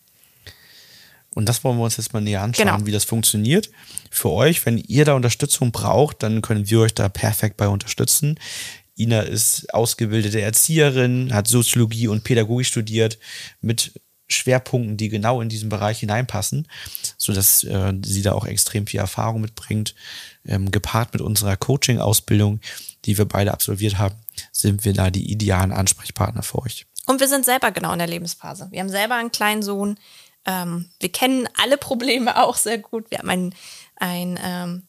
Und 1.33 1.47
das 1.47 1.63
wollen 1.63 1.77
wir 1.77 1.83
uns 1.83 1.97
jetzt 1.97 2.13
mal 2.13 2.21
näher 2.21 2.41
anschauen, 2.41 2.65
Genau. 2.67 2.85
wie 2.85 2.91
das 2.91 3.03
funktioniert. 3.03 3.69
Für 4.09 4.31
euch, 4.31 4.65
wenn 4.65 4.77
ihr 4.77 5.05
da 5.05 5.13
Unterstützung 5.13 5.71
braucht, 5.71 6.23
dann 6.23 6.41
können 6.41 6.69
wir 6.69 6.81
euch 6.81 6.93
da 6.93 7.07
perfekt 7.09 7.57
bei 7.57 7.67
unterstützen. 7.67 8.39
Ina 8.97 9.21
ist 9.21 9.73
ausgebildete 9.73 10.41
Erzieherin, 10.41 11.33
hat 11.33 11.47
Soziologie 11.47 12.07
und 12.07 12.23
Pädagogik 12.23 12.65
studiert 12.65 13.17
mit 13.61 13.93
Schwerpunkten, 14.27 14.97
die 14.97 15.09
genau 15.09 15.41
in 15.41 15.49
diesen 15.49 15.69
Bereich 15.69 15.99
hineinpassen, 15.99 16.67
sodass 17.17 17.63
äh, 17.63 17.93
sie 18.03 18.21
da 18.21 18.33
auch 18.33 18.45
extrem 18.45 18.85
viel 18.85 18.99
Erfahrung 18.99 19.41
mitbringt. 19.41 19.95
Ähm, 20.45 20.71
gepaart 20.71 21.13
mit 21.13 21.21
unserer 21.21 21.57
Coaching-Ausbildung, 21.57 22.59
die 23.05 23.17
wir 23.17 23.25
beide 23.25 23.53
absolviert 23.53 23.97
haben, 23.97 24.15
sind 24.51 24.85
wir 24.85 24.93
da 24.93 25.09
die 25.09 25.31
idealen 25.31 25.71
Ansprechpartner 25.71 26.43
für 26.43 26.59
euch. 26.59 26.85
Und 27.05 27.19
wir 27.19 27.27
sind 27.27 27.45
selber 27.45 27.71
genau 27.71 27.93
in 27.93 27.99
der 27.99 28.07
Lebensphase. 28.07 28.67
Wir 28.71 28.81
haben 28.81 28.89
selber 28.89 29.15
einen 29.15 29.31
kleinen 29.31 29.63
Sohn. 29.63 29.97
Ähm, 30.45 30.89
wir 30.99 31.11
kennen 31.11 31.47
alle 31.61 31.77
Probleme 31.77 32.41
auch 32.43 32.55
sehr 32.55 32.77
gut. 32.77 33.09
Wir 33.09 33.19
haben 33.19 33.29
einen, 33.29 33.55
einen 33.95 34.39
ähm, 34.43 34.83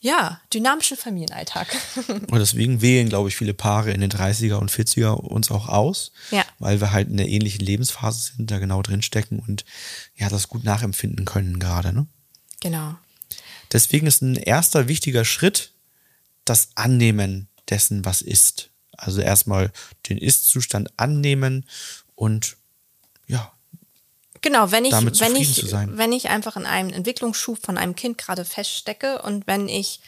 ja, 0.00 0.40
dynamischen 0.52 0.96
Familienalltag. 0.96 1.68
und 2.08 2.34
deswegen 2.38 2.80
wählen, 2.80 3.08
glaube 3.08 3.28
ich, 3.28 3.36
viele 3.36 3.54
Paare 3.54 3.90
in 3.90 4.00
den 4.00 4.10
30er 4.10 4.54
und 4.54 4.70
40er 4.70 5.10
uns 5.10 5.50
auch 5.50 5.68
aus, 5.68 6.12
ja. 6.30 6.44
weil 6.58 6.80
wir 6.80 6.92
halt 6.92 7.08
in 7.08 7.16
der 7.16 7.28
ähnlichen 7.28 7.64
Lebensphase 7.64 8.32
sind, 8.32 8.50
da 8.50 8.58
genau 8.58 8.82
drin 8.82 9.02
stecken 9.02 9.38
und 9.40 9.64
ja, 10.14 10.28
das 10.28 10.48
gut 10.48 10.64
nachempfinden 10.64 11.24
können 11.24 11.58
gerade. 11.58 11.92
Ne? 11.92 12.06
Genau. 12.60 12.94
Deswegen 13.72 14.06
ist 14.06 14.22
ein 14.22 14.36
erster 14.36 14.88
wichtiger 14.88 15.24
Schritt 15.24 15.72
das 16.44 16.70
Annehmen 16.76 17.48
dessen, 17.68 18.04
was 18.04 18.22
ist. 18.22 18.70
Also 18.98 19.20
erstmal 19.20 19.72
den 20.08 20.18
Ist-Zustand 20.18 20.90
annehmen 20.98 21.64
und 22.14 22.56
ja. 23.26 23.52
Genau, 24.40 24.70
wenn 24.70 24.84
ich, 24.84 24.92
wenn 24.92 25.36
ich, 25.36 25.72
wenn 25.72 26.12
ich 26.12 26.28
einfach 26.28 26.56
in 26.56 26.66
einem 26.66 26.90
Entwicklungsschub 26.90 27.64
von 27.64 27.78
einem 27.78 27.96
Kind 27.96 28.18
gerade 28.18 28.44
feststecke 28.44 29.22
und 29.22 29.46
wenn 29.46 29.68
ich 29.68 30.00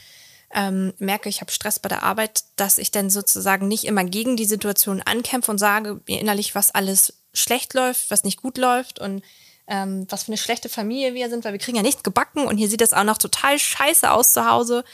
ähm, 0.53 0.93
merke, 0.99 1.29
ich 1.29 1.41
habe 1.41 1.53
Stress 1.53 1.79
bei 1.79 1.89
der 1.89 2.03
Arbeit, 2.03 2.45
dass 2.57 2.79
ich 2.79 2.91
dann 2.91 3.11
sozusagen 3.11 3.69
nicht 3.69 3.85
immer 3.85 4.05
gegen 4.05 4.37
die 4.37 4.45
Situation 4.45 5.01
ankämpfe 5.03 5.51
und 5.51 5.59
sage 5.59 6.01
mir 6.07 6.21
innerlich, 6.21 6.55
was 6.55 6.73
alles 6.73 7.15
schlecht 7.33 7.75
läuft, 7.75 8.11
was 8.11 8.25
nicht 8.25 8.41
gut 8.43 8.59
läuft 8.59 8.99
und 8.99 9.23
ähm, 9.69 10.07
was 10.09 10.25
für 10.25 10.29
eine 10.29 10.39
schlechte 10.39 10.69
Familie 10.69 11.15
wir 11.15 11.31
sind, 11.31 11.45
weil 11.45 11.53
wir 11.53 11.61
kriegen 11.61 11.77
ja 11.77 11.83
nichts 11.83 12.03
gebacken 12.03 12.47
und 12.47 12.57
hier 12.57 12.69
sieht 12.69 12.83
es 12.83 12.93
auch 12.93 13.05
noch 13.05 13.19
total 13.19 13.59
scheiße 13.59 14.11
aus 14.11 14.33
zu 14.33 14.45
Hause. 14.45 14.85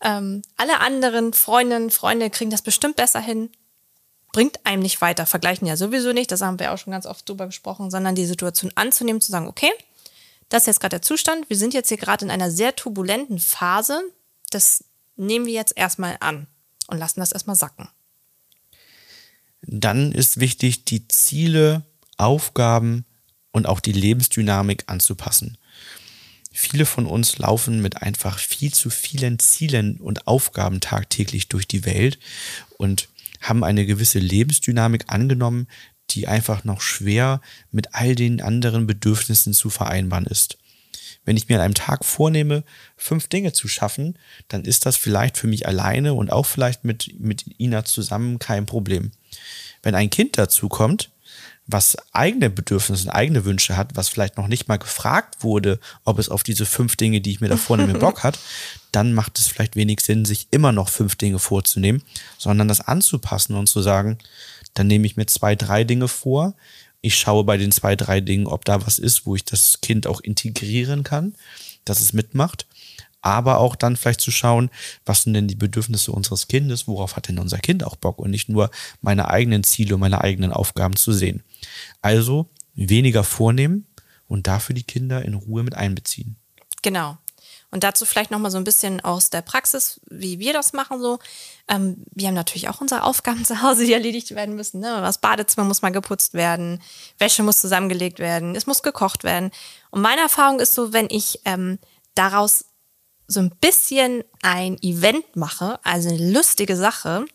Ähm, 0.00 0.42
alle 0.56 0.80
anderen 0.80 1.32
Freundinnen, 1.32 1.90
Freunde 1.90 2.30
kriegen 2.30 2.50
das 2.50 2.62
bestimmt 2.62 2.96
besser 2.96 3.20
hin. 3.20 3.50
Bringt 4.32 4.64
einem 4.66 4.82
nicht 4.82 5.00
weiter. 5.00 5.26
Vergleichen 5.26 5.66
ja 5.66 5.76
sowieso 5.76 6.12
nicht, 6.12 6.30
das 6.30 6.42
haben 6.42 6.58
wir 6.58 6.72
auch 6.72 6.78
schon 6.78 6.92
ganz 6.92 7.06
oft 7.06 7.28
drüber 7.28 7.46
gesprochen, 7.46 7.90
sondern 7.90 8.14
die 8.14 8.26
Situation 8.26 8.70
anzunehmen, 8.74 9.20
zu 9.20 9.32
sagen, 9.32 9.48
okay, 9.48 9.70
das 10.48 10.62
ist 10.62 10.66
jetzt 10.66 10.80
gerade 10.80 10.96
der 10.96 11.02
Zustand. 11.02 11.48
Wir 11.48 11.56
sind 11.56 11.74
jetzt 11.74 11.88
hier 11.88 11.96
gerade 11.96 12.24
in 12.24 12.30
einer 12.30 12.50
sehr 12.50 12.76
turbulenten 12.76 13.38
Phase. 13.38 14.00
Das 14.50 14.84
nehmen 15.16 15.46
wir 15.46 15.52
jetzt 15.52 15.76
erstmal 15.76 16.16
an 16.20 16.46
und 16.86 16.98
lassen 16.98 17.20
das 17.20 17.32
erstmal 17.32 17.56
sacken. 17.56 17.88
Dann 19.62 20.12
ist 20.12 20.40
wichtig, 20.40 20.84
die 20.84 21.08
Ziele, 21.08 21.84
Aufgaben 22.16 23.04
und 23.52 23.66
auch 23.66 23.80
die 23.80 23.92
Lebensdynamik 23.92 24.84
anzupassen. 24.86 25.58
Viele 26.60 26.86
von 26.86 27.06
uns 27.06 27.38
laufen 27.38 27.80
mit 27.82 28.02
einfach 28.02 28.40
viel 28.40 28.74
zu 28.74 28.90
vielen 28.90 29.38
Zielen 29.38 29.98
und 29.98 30.26
Aufgaben 30.26 30.80
tagtäglich 30.80 31.46
durch 31.46 31.68
die 31.68 31.84
Welt 31.84 32.18
und 32.78 33.08
haben 33.40 33.62
eine 33.62 33.86
gewisse 33.86 34.18
Lebensdynamik 34.18 35.04
angenommen, 35.06 35.68
die 36.10 36.26
einfach 36.26 36.64
noch 36.64 36.80
schwer 36.80 37.42
mit 37.70 37.94
all 37.94 38.16
den 38.16 38.42
anderen 38.42 38.88
Bedürfnissen 38.88 39.54
zu 39.54 39.70
vereinbaren 39.70 40.26
ist. 40.26 40.58
Wenn 41.24 41.36
ich 41.36 41.48
mir 41.48 41.58
an 41.58 41.62
einem 41.62 41.74
Tag 41.74 42.04
vornehme, 42.04 42.64
fünf 42.96 43.28
Dinge 43.28 43.52
zu 43.52 43.68
schaffen, 43.68 44.18
dann 44.48 44.64
ist 44.64 44.84
das 44.84 44.96
vielleicht 44.96 45.38
für 45.38 45.46
mich 45.46 45.68
alleine 45.68 46.14
und 46.14 46.32
auch 46.32 46.46
vielleicht 46.46 46.82
mit, 46.82 47.20
mit 47.20 47.60
Ina 47.60 47.84
zusammen 47.84 48.40
kein 48.40 48.66
Problem. 48.66 49.12
Wenn 49.84 49.94
ein 49.94 50.10
Kind 50.10 50.36
dazu 50.36 50.68
kommt, 50.68 51.12
was 51.68 51.96
eigene 52.12 52.48
Bedürfnisse 52.48 53.04
und 53.04 53.10
eigene 53.10 53.44
Wünsche 53.44 53.76
hat, 53.76 53.94
was 53.94 54.08
vielleicht 54.08 54.38
noch 54.38 54.48
nicht 54.48 54.68
mal 54.68 54.78
gefragt 54.78 55.44
wurde, 55.44 55.78
ob 56.02 56.18
es 56.18 56.30
auf 56.30 56.42
diese 56.42 56.64
fünf 56.64 56.96
Dinge, 56.96 57.20
die 57.20 57.30
ich 57.30 57.40
mir 57.40 57.48
da 57.48 57.58
vornehme, 57.58 57.92
Bock 57.98 58.24
hat, 58.24 58.38
dann 58.90 59.12
macht 59.12 59.38
es 59.38 59.46
vielleicht 59.46 59.76
wenig 59.76 60.00
Sinn, 60.00 60.24
sich 60.24 60.48
immer 60.50 60.72
noch 60.72 60.88
fünf 60.88 61.16
Dinge 61.16 61.38
vorzunehmen, 61.38 62.02
sondern 62.38 62.68
das 62.68 62.80
anzupassen 62.80 63.54
und 63.54 63.68
zu 63.68 63.82
sagen, 63.82 64.18
dann 64.72 64.86
nehme 64.86 65.06
ich 65.06 65.16
mir 65.16 65.26
zwei, 65.26 65.54
drei 65.54 65.84
Dinge 65.84 66.08
vor. 66.08 66.54
Ich 67.02 67.16
schaue 67.16 67.44
bei 67.44 67.58
den 67.58 67.70
zwei, 67.70 67.96
drei 67.96 68.22
Dingen, 68.22 68.46
ob 68.46 68.64
da 68.64 68.84
was 68.86 68.98
ist, 68.98 69.26
wo 69.26 69.36
ich 69.36 69.44
das 69.44 69.80
Kind 69.82 70.06
auch 70.06 70.20
integrieren 70.20 71.04
kann, 71.04 71.34
dass 71.84 72.00
es 72.00 72.14
mitmacht 72.14 72.66
aber 73.20 73.58
auch 73.58 73.76
dann 73.76 73.96
vielleicht 73.96 74.20
zu 74.20 74.30
schauen, 74.30 74.70
was 75.04 75.22
sind 75.22 75.34
denn 75.34 75.48
die 75.48 75.54
Bedürfnisse 75.56 76.12
unseres 76.12 76.48
Kindes, 76.48 76.86
worauf 76.86 77.16
hat 77.16 77.28
denn 77.28 77.38
unser 77.38 77.58
Kind 77.58 77.84
auch 77.84 77.96
Bock 77.96 78.18
und 78.18 78.30
nicht 78.30 78.48
nur 78.48 78.70
meine 79.00 79.28
eigenen 79.28 79.64
Ziele, 79.64 79.98
meine 79.98 80.20
eigenen 80.22 80.52
Aufgaben 80.52 80.96
zu 80.96 81.12
sehen. 81.12 81.42
Also 82.02 82.50
weniger 82.74 83.24
vornehmen 83.24 83.86
und 84.26 84.46
dafür 84.46 84.74
die 84.74 84.84
Kinder 84.84 85.24
in 85.24 85.34
Ruhe 85.34 85.62
mit 85.62 85.74
einbeziehen. 85.74 86.36
Genau. 86.82 87.18
Und 87.70 87.84
dazu 87.84 88.06
vielleicht 88.06 88.30
nochmal 88.30 88.50
so 88.50 88.56
ein 88.56 88.64
bisschen 88.64 89.00
aus 89.02 89.28
der 89.28 89.42
Praxis, 89.42 90.00
wie 90.08 90.38
wir 90.38 90.54
das 90.54 90.72
machen 90.72 91.00
so. 91.00 91.18
Ähm, 91.68 92.04
wir 92.14 92.28
haben 92.28 92.34
natürlich 92.34 92.68
auch 92.68 92.80
unsere 92.80 93.02
Aufgaben 93.02 93.44
zu 93.44 93.62
Hause, 93.62 93.84
die 93.84 93.92
erledigt 93.92 94.34
werden 94.34 94.56
müssen. 94.56 94.80
Ne? 94.80 95.00
Das 95.02 95.18
Badezimmer 95.18 95.66
muss 95.66 95.82
mal 95.82 95.90
geputzt 95.90 96.34
werden, 96.34 96.80
Wäsche 97.18 97.42
muss 97.42 97.60
zusammengelegt 97.60 98.20
werden, 98.20 98.56
es 98.56 98.66
muss 98.66 98.82
gekocht 98.82 99.24
werden. 99.24 99.50
Und 99.90 100.00
meine 100.00 100.22
Erfahrung 100.22 100.60
ist 100.60 100.74
so, 100.74 100.92
wenn 100.92 101.08
ich 101.10 101.40
ähm, 101.44 101.78
daraus 102.14 102.64
so 103.26 103.40
ein 103.40 103.50
bisschen 103.60 104.24
ein 104.42 104.78
Event 104.82 105.36
mache, 105.36 105.78
also 105.84 106.08
eine 106.08 106.32
lustige 106.32 106.76
Sache, 106.76 107.26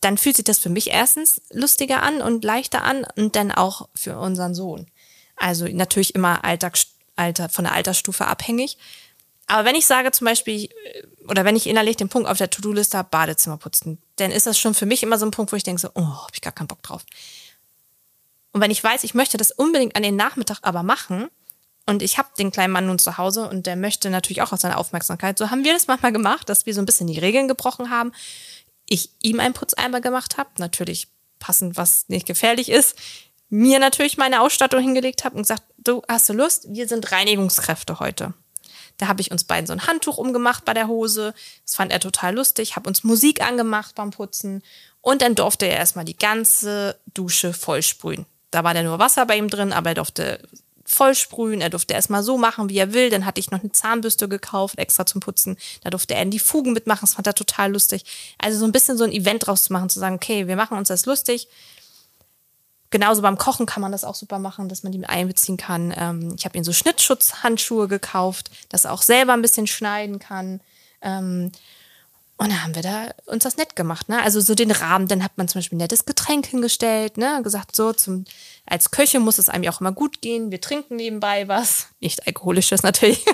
dann 0.00 0.18
fühlt 0.18 0.36
sich 0.36 0.44
das 0.44 0.58
für 0.58 0.68
mich 0.68 0.90
erstens 0.90 1.40
lustiger 1.50 2.02
an 2.02 2.22
und 2.22 2.44
leichter 2.44 2.84
an 2.84 3.06
und 3.16 3.36
dann 3.36 3.50
auch 3.50 3.88
für 3.94 4.18
unseren 4.18 4.54
Sohn. 4.54 4.86
Also 5.36 5.66
natürlich 5.66 6.14
immer 6.14 6.44
Alltag, 6.44 6.78
Alter, 7.16 7.48
von 7.48 7.64
der 7.64 7.74
Altersstufe 7.74 8.26
abhängig. 8.26 8.78
Aber 9.46 9.64
wenn 9.64 9.74
ich 9.74 9.86
sage 9.86 10.12
zum 10.12 10.26
Beispiel, 10.26 10.68
oder 11.26 11.44
wenn 11.44 11.56
ich 11.56 11.66
innerlich 11.66 11.96
den 11.96 12.08
Punkt 12.08 12.28
auf 12.28 12.38
der 12.38 12.50
To-Do-Liste 12.50 12.98
habe, 12.98 13.08
Badezimmer 13.10 13.56
putzen, 13.56 13.98
dann 14.16 14.30
ist 14.30 14.46
das 14.46 14.58
schon 14.58 14.74
für 14.74 14.86
mich 14.86 15.02
immer 15.02 15.18
so 15.18 15.26
ein 15.26 15.30
Punkt, 15.30 15.52
wo 15.52 15.56
ich 15.56 15.62
denke 15.62 15.80
so, 15.80 15.88
oh, 15.94 16.02
habe 16.02 16.32
ich 16.34 16.42
gar 16.42 16.52
keinen 16.52 16.68
Bock 16.68 16.82
drauf. 16.82 17.04
Und 18.52 18.60
wenn 18.60 18.70
ich 18.70 18.84
weiß, 18.84 19.04
ich 19.04 19.14
möchte 19.14 19.36
das 19.36 19.50
unbedingt 19.50 19.96
an 19.96 20.02
den 20.02 20.16
Nachmittag 20.16 20.58
aber 20.62 20.82
machen, 20.82 21.28
und 21.88 22.02
ich 22.02 22.18
habe 22.18 22.28
den 22.38 22.52
kleinen 22.52 22.74
Mann 22.74 22.86
nun 22.86 22.98
zu 22.98 23.16
Hause 23.16 23.48
und 23.48 23.66
der 23.66 23.74
möchte 23.74 24.10
natürlich 24.10 24.42
auch 24.42 24.52
aus 24.52 24.60
seiner 24.60 24.76
Aufmerksamkeit. 24.76 25.38
So 25.38 25.48
haben 25.50 25.64
wir 25.64 25.72
das 25.72 25.86
manchmal 25.86 26.12
gemacht, 26.12 26.46
dass 26.50 26.66
wir 26.66 26.74
so 26.74 26.82
ein 26.82 26.84
bisschen 26.84 27.06
die 27.06 27.18
Regeln 27.18 27.48
gebrochen 27.48 27.88
haben. 27.88 28.12
Ich 28.88 29.10
ihm 29.22 29.40
einen 29.40 29.54
Putzeimer 29.54 30.00
gemacht 30.00 30.36
habe, 30.38 30.50
natürlich 30.58 31.08
passend, 31.38 31.76
was 31.76 32.08
nicht 32.08 32.26
gefährlich 32.26 32.70
ist. 32.70 32.96
Mir 33.50 33.78
natürlich 33.78 34.18
meine 34.18 34.40
Ausstattung 34.40 34.80
hingelegt 34.80 35.24
habe 35.24 35.36
und 35.36 35.42
gesagt, 35.42 35.62
du 35.78 36.02
hast 36.08 36.28
du 36.28 36.32
Lust? 36.32 36.66
Wir 36.68 36.88
sind 36.88 37.10
Reinigungskräfte 37.12 38.00
heute. 38.00 38.34
Da 38.98 39.06
habe 39.06 39.20
ich 39.20 39.30
uns 39.30 39.44
beiden 39.44 39.66
so 39.66 39.72
ein 39.72 39.86
Handtuch 39.86 40.18
umgemacht 40.18 40.64
bei 40.64 40.74
der 40.74 40.88
Hose. 40.88 41.32
Das 41.64 41.76
fand 41.76 41.92
er 41.92 42.00
total 42.00 42.34
lustig. 42.34 42.76
Habe 42.76 42.88
uns 42.88 43.04
Musik 43.04 43.40
angemacht 43.40 43.94
beim 43.94 44.10
Putzen. 44.10 44.62
Und 45.00 45.22
dann 45.22 45.36
durfte 45.36 45.66
er 45.66 45.76
erstmal 45.76 46.04
die 46.04 46.16
ganze 46.16 46.98
Dusche 47.14 47.52
vollsprühen. 47.52 48.26
Da 48.50 48.64
war 48.64 48.74
ja 48.74 48.82
nur 48.82 48.98
Wasser 48.98 49.24
bei 49.26 49.36
ihm 49.36 49.48
drin, 49.48 49.72
aber 49.72 49.90
er 49.90 49.94
durfte 49.94 50.48
vollsprühen. 50.88 51.60
Er 51.60 51.70
durfte 51.70 51.94
erstmal 51.94 52.22
so 52.22 52.38
machen, 52.38 52.68
wie 52.68 52.78
er 52.78 52.92
will. 52.92 53.10
Dann 53.10 53.26
hatte 53.26 53.40
ich 53.40 53.50
noch 53.50 53.60
eine 53.60 53.72
Zahnbürste 53.72 54.28
gekauft, 54.28 54.78
extra 54.78 55.06
zum 55.06 55.20
Putzen. 55.20 55.56
Da 55.82 55.90
durfte 55.90 56.14
er 56.14 56.22
in 56.22 56.30
die 56.30 56.38
Fugen 56.38 56.72
mitmachen. 56.72 57.02
Das 57.02 57.14
fand 57.14 57.26
er 57.26 57.34
total 57.34 57.72
lustig. 57.72 58.04
Also 58.38 58.58
so 58.58 58.64
ein 58.64 58.72
bisschen 58.72 58.96
so 58.96 59.04
ein 59.04 59.12
Event 59.12 59.46
draus 59.46 59.64
zu 59.64 59.72
machen, 59.72 59.90
zu 59.90 60.00
sagen, 60.00 60.16
okay, 60.16 60.46
wir 60.46 60.56
machen 60.56 60.78
uns 60.78 60.88
das 60.88 61.06
lustig. 61.06 61.48
Genauso 62.90 63.20
beim 63.20 63.36
Kochen 63.36 63.66
kann 63.66 63.82
man 63.82 63.92
das 63.92 64.04
auch 64.04 64.14
super 64.14 64.38
machen, 64.38 64.70
dass 64.70 64.82
man 64.82 64.92
die 64.92 64.98
mit 64.98 65.10
einbeziehen 65.10 65.58
kann. 65.58 65.92
Ähm, 65.94 66.34
ich 66.38 66.46
habe 66.46 66.56
ihm 66.56 66.64
so 66.64 66.72
Schnittschutzhandschuhe 66.72 67.86
gekauft, 67.86 68.50
dass 68.70 68.86
er 68.86 68.92
auch 68.92 69.02
selber 69.02 69.34
ein 69.34 69.42
bisschen 69.42 69.66
schneiden 69.66 70.18
kann. 70.18 70.60
Und 72.40 72.50
dann 72.50 72.62
haben 72.62 72.74
wir 72.76 72.82
da 72.82 73.08
uns 73.26 73.42
das 73.42 73.56
nett 73.56 73.74
gemacht, 73.74 74.08
ne? 74.08 74.22
Also 74.22 74.40
so 74.40 74.54
den 74.54 74.70
Rahmen, 74.70 75.08
dann 75.08 75.24
hat 75.24 75.36
man 75.36 75.48
zum 75.48 75.58
Beispiel 75.58 75.76
ein 75.76 75.80
nettes 75.80 76.04
Getränk 76.04 76.46
hingestellt, 76.46 77.18
ne? 77.18 77.40
Gesagt, 77.42 77.74
so 77.74 77.92
zum, 77.92 78.24
als 78.64 78.92
Köche 78.92 79.18
muss 79.18 79.38
es 79.38 79.48
einem 79.48 79.64
ja 79.64 79.72
auch 79.72 79.80
immer 79.80 79.90
gut 79.90 80.22
gehen. 80.22 80.52
Wir 80.52 80.60
trinken 80.60 80.94
nebenbei 80.94 81.48
was. 81.48 81.88
Nicht 82.00 82.28
alkoholisches 82.28 82.84
natürlich. 82.84 83.24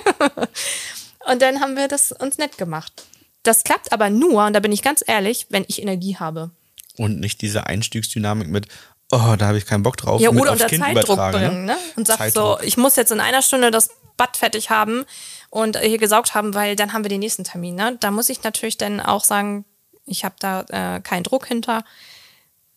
und 1.29 1.41
dann 1.43 1.61
haben 1.61 1.75
wir 1.75 1.87
das 1.87 2.11
uns 2.13 2.39
nett 2.39 2.57
gemacht. 2.57 3.03
Das 3.43 3.63
klappt 3.63 3.93
aber 3.93 4.09
nur, 4.09 4.43
und 4.43 4.53
da 4.53 4.59
bin 4.59 4.71
ich 4.71 4.81
ganz 4.81 5.03
ehrlich, 5.05 5.45
wenn 5.49 5.65
ich 5.67 5.83
Energie 5.83 6.17
habe. 6.17 6.49
Und 6.97 7.19
nicht 7.19 7.43
diese 7.43 7.67
Einstiegsdynamik 7.67 8.47
mit, 8.47 8.67
oh, 9.11 9.35
da 9.37 9.45
habe 9.45 9.59
ich 9.59 9.67
keinen 9.67 9.83
Bock 9.83 9.97
drauf. 9.97 10.19
Ja, 10.19 10.31
oder 10.31 10.53
unter 10.53 10.67
Zeitdruck 10.67 11.19
ne? 11.19 11.31
bringen, 11.31 11.65
ne? 11.65 11.77
Und 11.95 12.07
sagt 12.07 12.33
so, 12.33 12.57
ich 12.63 12.75
muss 12.77 12.95
jetzt 12.95 13.11
in 13.11 13.19
einer 13.19 13.43
Stunde 13.43 13.69
das 13.69 13.89
Bad 14.17 14.37
fertig 14.37 14.69
haben 14.69 15.05
und 15.49 15.79
hier 15.79 15.97
gesaugt 15.97 16.35
haben, 16.35 16.53
weil 16.53 16.75
dann 16.75 16.93
haben 16.93 17.03
wir 17.03 17.09
den 17.09 17.19
nächsten 17.19 17.43
Termin. 17.43 17.75
Ne? 17.75 17.97
Da 17.99 18.11
muss 18.11 18.29
ich 18.29 18.43
natürlich 18.43 18.77
dann 18.77 18.99
auch 18.99 19.23
sagen, 19.23 19.65
ich 20.05 20.23
habe 20.23 20.35
da 20.39 20.61
äh, 20.69 21.01
keinen 21.01 21.23
Druck 21.23 21.47
hinter. 21.47 21.83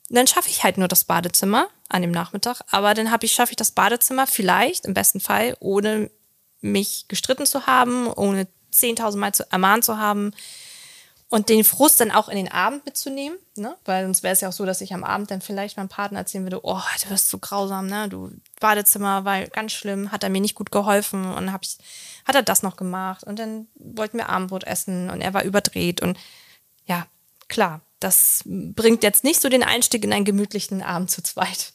Dann 0.08 0.26
schaffe 0.26 0.48
ich 0.48 0.64
halt 0.64 0.78
nur 0.78 0.88
das 0.88 1.04
Badezimmer 1.04 1.68
an 1.88 2.02
dem 2.02 2.10
Nachmittag, 2.10 2.62
aber 2.70 2.94
dann 2.94 3.10
habe 3.10 3.26
ich 3.26 3.32
schaffe 3.32 3.52
ich 3.52 3.56
das 3.56 3.72
Badezimmer 3.72 4.26
vielleicht 4.26 4.86
im 4.86 4.94
besten 4.94 5.20
Fall 5.20 5.56
ohne 5.60 6.10
mich 6.60 7.06
gestritten 7.08 7.46
zu 7.46 7.66
haben, 7.66 8.08
ohne 8.08 8.46
10.000 8.72 9.16
Mal 9.16 9.34
zu 9.34 9.50
ermahnt 9.50 9.84
zu 9.84 9.98
haben. 9.98 10.32
Und 11.30 11.50
den 11.50 11.62
Frust 11.62 12.00
dann 12.00 12.10
auch 12.10 12.28
in 12.28 12.36
den 12.36 12.50
Abend 12.50 12.86
mitzunehmen, 12.86 13.38
ne? 13.56 13.76
Weil 13.84 14.04
sonst 14.04 14.22
wäre 14.22 14.32
es 14.32 14.40
ja 14.40 14.48
auch 14.48 14.52
so, 14.52 14.64
dass 14.64 14.80
ich 14.80 14.94
am 14.94 15.04
Abend 15.04 15.30
dann 15.30 15.42
vielleicht 15.42 15.76
meinem 15.76 15.88
Partner 15.88 16.20
erzählen 16.20 16.44
würde, 16.44 16.60
oh, 16.62 16.80
du 17.02 17.10
wirst 17.10 17.28
so 17.28 17.38
grausam, 17.38 17.86
ne? 17.86 18.08
Du 18.08 18.32
Badezimmer 18.60 19.24
war 19.24 19.46
ganz 19.46 19.72
schlimm, 19.72 20.10
hat 20.10 20.24
er 20.24 20.30
mir 20.30 20.40
nicht 20.40 20.54
gut 20.54 20.70
geholfen 20.70 21.30
und 21.32 21.52
hab 21.52 21.64
ich, 21.64 21.76
hat 22.24 22.34
er 22.34 22.42
das 22.42 22.62
noch 22.62 22.76
gemacht 22.76 23.24
und 23.24 23.38
dann 23.38 23.66
wollten 23.74 24.16
wir 24.16 24.28
Abendbrot 24.28 24.64
essen 24.64 25.10
und 25.10 25.20
er 25.20 25.34
war 25.34 25.44
überdreht 25.44 26.00
und 26.00 26.18
ja, 26.86 27.06
klar, 27.48 27.82
das 28.00 28.42
bringt 28.46 29.02
jetzt 29.02 29.22
nicht 29.22 29.40
so 29.40 29.50
den 29.50 29.62
Einstieg 29.62 30.04
in 30.04 30.12
einen 30.12 30.24
gemütlichen 30.24 30.82
Abend 30.82 31.10
zu 31.10 31.22
zweit. 31.22 31.72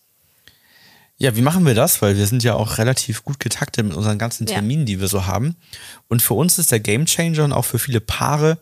Ja, 1.17 1.36
wie 1.36 1.41
machen 1.41 1.65
wir 1.65 1.75
das? 1.75 2.01
Weil 2.01 2.17
wir 2.17 2.25
sind 2.25 2.43
ja 2.43 2.55
auch 2.55 2.79
relativ 2.79 3.24
gut 3.24 3.39
getaktet 3.39 3.86
mit 3.86 3.95
unseren 3.95 4.17
ganzen 4.17 4.48
Terminen, 4.48 4.81
ja. 4.81 4.86
die 4.86 5.00
wir 5.00 5.07
so 5.07 5.27
haben. 5.27 5.55
Und 6.07 6.22
für 6.24 6.33
uns 6.33 6.57
ist 6.57 6.72
der 6.72 6.79
Gamechanger 6.79 7.43
und 7.43 7.53
auch 7.53 7.65
für 7.65 7.77
viele 7.77 8.01
Paare 8.01 8.57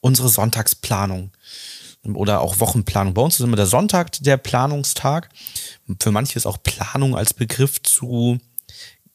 unsere 0.00 0.28
Sonntagsplanung 0.28 1.30
oder 2.04 2.40
auch 2.40 2.60
Wochenplanung. 2.60 3.14
Bei 3.14 3.22
uns 3.22 3.34
ist 3.38 3.44
immer 3.44 3.56
der 3.56 3.66
Sonntag 3.66 4.12
der 4.20 4.36
Planungstag. 4.36 5.28
Für 6.00 6.10
manche 6.10 6.36
ist 6.36 6.46
auch 6.46 6.62
Planung 6.62 7.16
als 7.16 7.34
Begriff 7.34 7.82
zu 7.82 8.38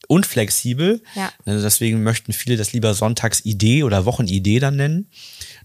unflexibel. 0.08 1.02
Ja. 1.16 1.32
Also 1.46 1.62
deswegen 1.62 2.04
möchten 2.04 2.34
viele 2.34 2.58
das 2.58 2.74
lieber 2.74 2.94
Sonntagsidee 2.94 3.84
oder 3.84 4.06
Wochenidee 4.06 4.60
dann 4.60 4.76
nennen. 4.76 5.10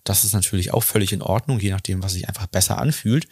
Das 0.04 0.24
ist 0.24 0.32
natürlich 0.32 0.72
auch 0.72 0.84
völlig 0.84 1.12
in 1.12 1.22
Ordnung, 1.22 1.58
je 1.58 1.70
nachdem, 1.70 2.02
was 2.02 2.12
sich 2.12 2.28
einfach 2.28 2.46
besser 2.46 2.78
anfühlt. 2.78 3.26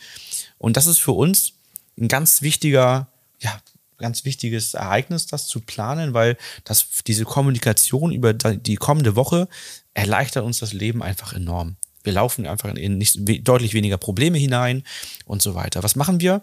Und 0.59 0.76
das 0.76 0.87
ist 0.87 0.99
für 0.99 1.12
uns 1.12 1.52
ein 1.99 2.09
ganz 2.09 2.43
wichtiger, 2.43 3.09
ja, 3.38 3.59
ganz 3.99 4.25
wichtiges 4.25 4.75
Ereignis, 4.75 5.26
das 5.26 5.47
zu 5.47 5.61
planen, 5.61 6.15
weil 6.15 6.37
das, 6.65 6.87
diese 7.07 7.25
Kommunikation 7.25 8.12
über 8.12 8.33
die 8.35 8.76
kommende 8.76 9.17
Woche 9.17 9.49
erleichtert 9.95 10.45
uns 10.45 10.59
das 10.59 10.73
Leben 10.73 11.03
einfach 11.03 11.33
enorm. 11.33 11.76
Wir 12.07 12.12
laufen 12.12 12.47
einfach 12.47 12.73
in 12.73 12.99
nicht, 12.99 13.19
deutlich 13.47 13.75
weniger 13.75 13.97
Probleme 13.97 14.38
hinein 14.38 14.85
und 15.25 15.43
so 15.43 15.57
weiter. 15.57 15.83
Was 15.83 15.97
machen 15.97 16.21
wir? 16.21 16.43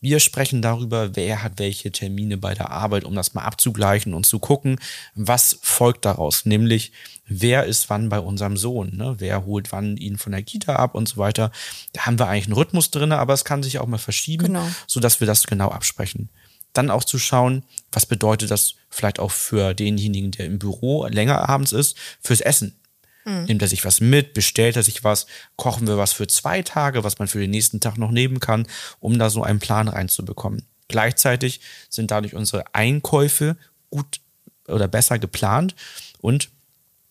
Wir 0.00 0.18
sprechen 0.18 0.62
darüber, 0.62 1.14
wer 1.14 1.42
hat 1.42 1.58
welche 1.58 1.92
Termine 1.92 2.38
bei 2.38 2.54
der 2.54 2.70
Arbeit, 2.70 3.04
um 3.04 3.14
das 3.14 3.34
mal 3.34 3.42
abzugleichen 3.42 4.14
und 4.14 4.24
zu 4.24 4.38
gucken, 4.38 4.80
was 5.14 5.58
folgt 5.60 6.06
daraus. 6.06 6.46
Nämlich, 6.46 6.92
wer 7.26 7.64
ist 7.64 7.90
wann 7.90 8.08
bei 8.08 8.18
unserem 8.18 8.56
Sohn, 8.56 8.96
ne? 8.96 9.16
wer 9.18 9.44
holt 9.44 9.72
wann 9.72 9.98
ihn 9.98 10.16
von 10.16 10.32
der 10.32 10.42
Kita 10.42 10.76
ab 10.76 10.94
und 10.94 11.06
so 11.06 11.18
weiter. 11.18 11.52
Da 11.92 12.06
haben 12.06 12.18
wir 12.18 12.28
eigentlich 12.28 12.46
einen 12.46 12.54
Rhythmus 12.54 12.90
drin, 12.90 13.12
aber 13.12 13.34
es 13.34 13.44
kann 13.44 13.62
sich 13.62 13.78
auch 13.78 13.86
mal 13.86 13.98
verschieben, 13.98 14.46
genau. 14.46 14.66
sodass 14.86 15.20
wir 15.20 15.26
das 15.26 15.46
genau 15.46 15.68
absprechen 15.68 16.30
dann 16.74 16.90
auch 16.90 17.04
zu 17.04 17.18
schauen, 17.18 17.64
was 17.90 18.04
bedeutet 18.04 18.50
das 18.50 18.74
vielleicht 18.90 19.18
auch 19.18 19.30
für 19.30 19.74
denjenigen, 19.74 20.30
der 20.30 20.46
im 20.46 20.58
Büro 20.58 21.06
länger 21.06 21.48
abends 21.48 21.72
ist, 21.72 21.96
fürs 22.20 22.40
Essen. 22.40 22.76
Mhm. 23.24 23.44
Nimmt 23.44 23.62
er 23.62 23.68
sich 23.68 23.84
was 23.84 24.00
mit, 24.00 24.34
bestellt 24.34 24.76
er 24.76 24.82
sich 24.82 25.02
was, 25.02 25.26
kochen 25.56 25.86
wir 25.86 25.96
was 25.96 26.12
für 26.12 26.26
zwei 26.26 26.62
Tage, 26.62 27.04
was 27.04 27.18
man 27.18 27.28
für 27.28 27.40
den 27.40 27.50
nächsten 27.50 27.80
Tag 27.80 27.96
noch 27.96 28.10
nehmen 28.10 28.40
kann, 28.40 28.66
um 29.00 29.18
da 29.18 29.30
so 29.30 29.42
einen 29.42 29.60
Plan 29.60 29.88
reinzubekommen. 29.88 30.66
Gleichzeitig 30.88 31.60
sind 31.88 32.10
dadurch 32.10 32.34
unsere 32.34 32.74
Einkäufe 32.74 33.56
gut 33.90 34.20
oder 34.68 34.88
besser 34.88 35.18
geplant 35.18 35.74
und 36.20 36.50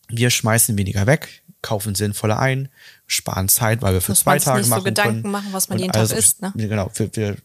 wir 0.08 0.30
schmeißen 0.30 0.76
weniger 0.76 1.06
weg, 1.06 1.42
kaufen 1.62 1.94
sinnvoller 1.94 2.38
ein, 2.38 2.68
sparen 3.06 3.48
Zeit, 3.48 3.80
weil 3.80 3.94
wir 3.94 4.00
für 4.00 4.12
Muss 4.12 4.20
zwei 4.20 4.38
Tage 4.38 4.60
nicht 4.60 4.68
machen 4.68 4.80
so 4.80 4.84
Gedanken 4.84 5.22
können. 5.22 5.32
machen, 5.32 5.48
was 5.52 5.68
man 5.68 5.78
jeden 5.78 5.92
also, 5.92 6.14
Tag 6.14 6.18
isst. 6.18 6.42
Ne? 6.42 6.52
Genau, 6.56 6.90
wir, 6.94 7.16
wir 7.16 7.36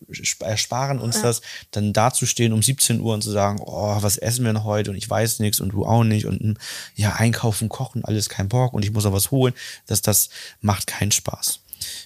ersparen 0.41 0.99
uns 0.99 1.17
ja. 1.17 1.23
das, 1.23 1.41
dann 1.71 1.93
dazustehen 1.93 2.51
um 2.51 2.61
17 2.61 2.99
Uhr 2.99 3.13
und 3.13 3.21
zu 3.21 3.31
sagen, 3.31 3.59
oh, 3.61 3.97
was 4.01 4.17
essen 4.17 4.43
wir 4.43 4.53
noch 4.53 4.65
heute 4.65 4.91
und 4.91 4.97
ich 4.97 5.09
weiß 5.09 5.39
nichts 5.39 5.61
und 5.61 5.69
du 5.69 5.85
auch 5.85 6.03
nicht 6.03 6.25
und 6.25 6.39
hm, 6.39 6.57
ja, 6.95 7.13
einkaufen, 7.13 7.69
kochen, 7.69 8.03
alles 8.03 8.29
kein 8.29 8.49
Bock 8.49 8.73
und 8.73 8.83
ich 8.83 8.91
muss 8.91 9.05
auch 9.05 9.13
was 9.13 9.31
holen. 9.31 9.53
Das, 9.87 10.01
das 10.01 10.29
macht 10.61 10.87
keinen 10.87 11.11
Spaß. 11.11 11.61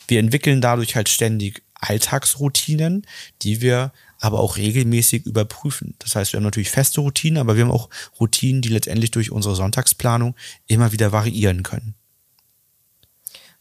Wir 0.07 0.19
entwickeln 0.19 0.61
dadurch 0.61 0.95
halt 0.95 1.09
ständig 1.09 1.63
Alltagsroutinen, 1.75 3.05
die 3.41 3.61
wir 3.61 3.91
aber 4.23 4.39
auch 4.39 4.55
regelmäßig 4.55 5.25
überprüfen. 5.25 5.95
Das 5.99 6.15
heißt, 6.15 6.31
wir 6.31 6.37
haben 6.37 6.45
natürlich 6.45 6.71
feste 6.71 7.01
Routinen, 7.01 7.39
aber 7.39 7.57
wir 7.57 7.65
haben 7.65 7.71
auch 7.71 7.89
Routinen, 8.21 8.61
die 8.61 8.69
letztendlich 8.69 9.11
durch 9.11 9.31
unsere 9.31 9.53
Sonntagsplanung 9.53 10.33
immer 10.65 10.93
wieder 10.93 11.11
variieren 11.11 11.61
können. 11.61 11.93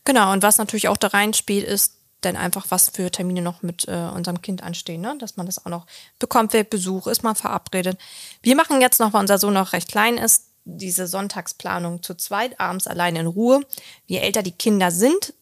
Genau, 0.05 0.33
und 0.33 0.44
was 0.44 0.59
natürlich 0.59 0.87
auch 0.87 0.96
da 0.96 1.09
reinspielt, 1.09 1.66
ist 1.66 1.94
dann 2.20 2.37
einfach, 2.37 2.66
was 2.68 2.90
für 2.90 3.11
Termine 3.11 3.42
noch 3.42 3.62
mit 3.62 3.88
äh, 3.88 4.09
unserem 4.14 4.40
Kind 4.40 4.62
anstehen, 4.62 5.01
ne? 5.01 5.16
dass 5.18 5.37
man 5.37 5.46
das 5.46 5.66
auch 5.66 5.70
noch 5.70 5.87
bekommt, 6.20 6.53
wer 6.53 6.62
Besuch 6.62 7.09
ist, 7.09 7.25
mal 7.25 7.35
verabredet. 7.35 7.98
Wir 8.40 8.55
machen 8.55 8.81
jetzt 8.81 9.01
noch, 9.01 9.12
weil 9.12 9.22
unser 9.22 9.38
Sohn 9.38 9.55
noch 9.55 9.72
recht 9.72 9.88
klein 9.88 10.16
ist, 10.16 10.44
diese 10.64 11.09
Sonntagsplanung 11.09 12.05
zu 12.05 12.14
zweit, 12.14 12.61
abends 12.61 12.87
allein 12.87 13.16
in 13.16 13.27
Ruhe. 13.27 13.66
Je 14.07 14.18
älter 14.18 14.44
die 14.44 14.53
Kinder 14.53 14.92
sind, 14.92 15.35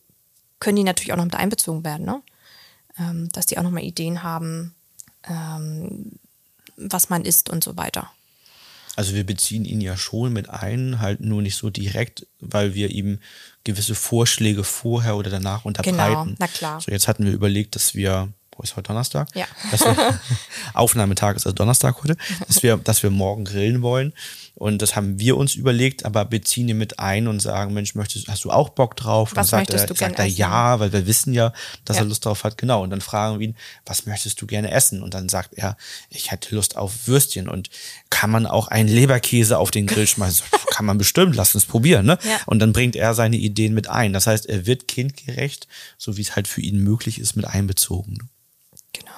können 0.61 0.76
die 0.76 0.85
natürlich 0.85 1.12
auch 1.12 1.18
noch 1.18 1.24
mit 1.24 1.35
einbezogen 1.35 1.85
werden, 1.85 2.06
ne? 2.06 2.22
Ähm, 2.98 3.28
dass 3.33 3.44
die 3.44 3.59
auch 3.59 3.62
noch 3.62 3.70
mal 3.70 3.83
Ideen 3.83 4.22
haben, 4.22 4.74
ähm, 5.28 6.12
was 6.76 7.11
man 7.11 7.24
isst 7.24 7.50
und 7.50 7.62
so 7.62 7.76
weiter. 7.76 8.11
Also 8.96 9.14
wir 9.14 9.24
beziehen 9.24 9.64
ihn 9.64 9.80
ja 9.80 9.96
schon 9.96 10.33
mit 10.33 10.50
ein, 10.50 11.00
halt 11.00 11.20
nur 11.20 11.42
nicht 11.42 11.56
so 11.56 11.70
direkt, 11.70 12.26
weil 12.40 12.74
wir 12.74 12.90
ihm 12.90 13.18
gewisse 13.64 13.94
Vorschläge 13.94 14.64
vorher 14.64 15.16
oder 15.16 15.30
danach 15.30 15.64
unterbreiten. 15.64 15.96
Genau, 15.96 16.26
na 16.38 16.46
klar. 16.48 16.80
So, 16.80 16.90
jetzt 16.90 17.09
hatten 17.09 17.24
wir 17.24 17.33
überlegt, 17.33 17.76
dass 17.76 17.94
wir, 17.94 18.28
wo 18.61 18.62
ist 18.62 18.77
heute 18.77 18.88
Donnerstag? 18.88 19.29
Ja. 19.35 19.46
Wir, 19.70 20.20
Aufnahmetag 20.75 21.37
ist 21.37 21.46
also 21.46 21.55
Donnerstag 21.55 21.96
heute, 22.03 22.18
dass 22.46 22.62
wir, 22.62 22.77
dass 22.77 23.03
wir 23.03 23.09
morgen 23.09 23.46
grillen 23.46 23.81
wollen. 23.81 24.12
Und 24.55 24.83
das 24.83 24.96
haben 24.96 25.18
wir 25.18 25.38
uns 25.38 25.55
überlegt, 25.55 26.05
aber 26.05 26.27
beziehen 26.27 26.68
ihn 26.68 26.77
mit 26.77 26.99
ein 26.99 27.27
und 27.27 27.40
sagen, 27.40 27.73
Mensch, 27.73 27.94
möchtest, 27.94 28.29
hast 28.29 28.44
du 28.44 28.51
auch 28.51 28.68
Bock 28.68 28.96
drauf? 28.96 29.31
Was 29.35 29.46
und 29.46 29.51
sagt 29.51 29.73
möchtest 29.73 29.90
er, 29.90 29.96
sagt 29.96 30.18
er 30.18 30.27
ja, 30.27 30.79
weil 30.79 30.92
wir 30.92 31.07
wissen 31.07 31.33
ja, 31.33 31.55
dass 31.87 31.96
ja. 31.96 32.03
er 32.03 32.07
Lust 32.07 32.27
drauf 32.27 32.44
hat. 32.44 32.59
Genau. 32.59 32.83
Und 32.83 32.90
dann 32.90 33.01
fragen 33.01 33.38
wir 33.38 33.49
ihn, 33.49 33.57
was 33.87 34.05
möchtest 34.05 34.42
du 34.42 34.46
gerne 34.46 34.70
essen? 34.70 35.03
Und 35.03 35.14
dann 35.14 35.31
sagt 35.31 35.55
er, 35.55 35.79
ich 36.11 36.31
hätte 36.31 36.55
Lust 36.55 36.77
auf 36.77 37.09
Würstchen. 37.09 37.49
Und 37.49 37.70
kann 38.11 38.29
man 38.29 38.44
auch 38.44 38.68
einen 38.68 38.90
Leberkäse 38.90 39.57
auf 39.57 39.70
den 39.70 39.87
Grill 39.87 40.07
schmeißen? 40.07 40.44
kann 40.70 40.85
man 40.85 40.99
bestimmt, 40.99 41.35
lass 41.35 41.55
uns 41.55 41.64
probieren. 41.64 42.05
Ne? 42.05 42.18
Ja. 42.23 42.40
Und 42.44 42.59
dann 42.59 42.75
bringt 42.75 42.96
er 42.96 43.14
seine 43.14 43.37
Ideen 43.37 43.73
mit 43.73 43.88
ein. 43.88 44.12
Das 44.12 44.27
heißt, 44.27 44.44
er 44.44 44.66
wird 44.66 44.87
kindgerecht, 44.87 45.68
so 45.96 46.18
wie 46.18 46.23
es 46.23 46.37
halt 46.37 46.46
für 46.46 46.61
ihn 46.61 46.85
möglich 46.85 47.18
ist, 47.18 47.35
mit 47.35 47.46
einbezogen. 47.46 48.29
Genau. 48.92 49.11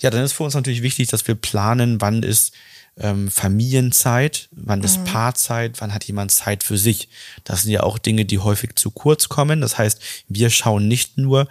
Ja, 0.00 0.10
dann 0.10 0.24
ist 0.24 0.32
für 0.32 0.44
uns 0.44 0.54
natürlich 0.54 0.82
wichtig, 0.82 1.08
dass 1.08 1.26
wir 1.26 1.34
planen, 1.34 2.00
wann 2.00 2.22
ist 2.22 2.54
ähm, 2.96 3.30
Familienzeit, 3.30 4.48
wann 4.52 4.82
ist 4.82 5.00
mhm. 5.00 5.04
Paarzeit, 5.04 5.80
wann 5.80 5.92
hat 5.92 6.04
jemand 6.04 6.30
Zeit 6.30 6.62
für 6.62 6.78
sich. 6.78 7.08
Das 7.42 7.62
sind 7.62 7.72
ja 7.72 7.82
auch 7.82 7.98
Dinge, 7.98 8.24
die 8.24 8.38
häufig 8.38 8.76
zu 8.76 8.90
kurz 8.90 9.28
kommen. 9.28 9.60
Das 9.60 9.78
heißt, 9.78 10.00
wir 10.28 10.50
schauen 10.50 10.86
nicht 10.86 11.18
nur, 11.18 11.48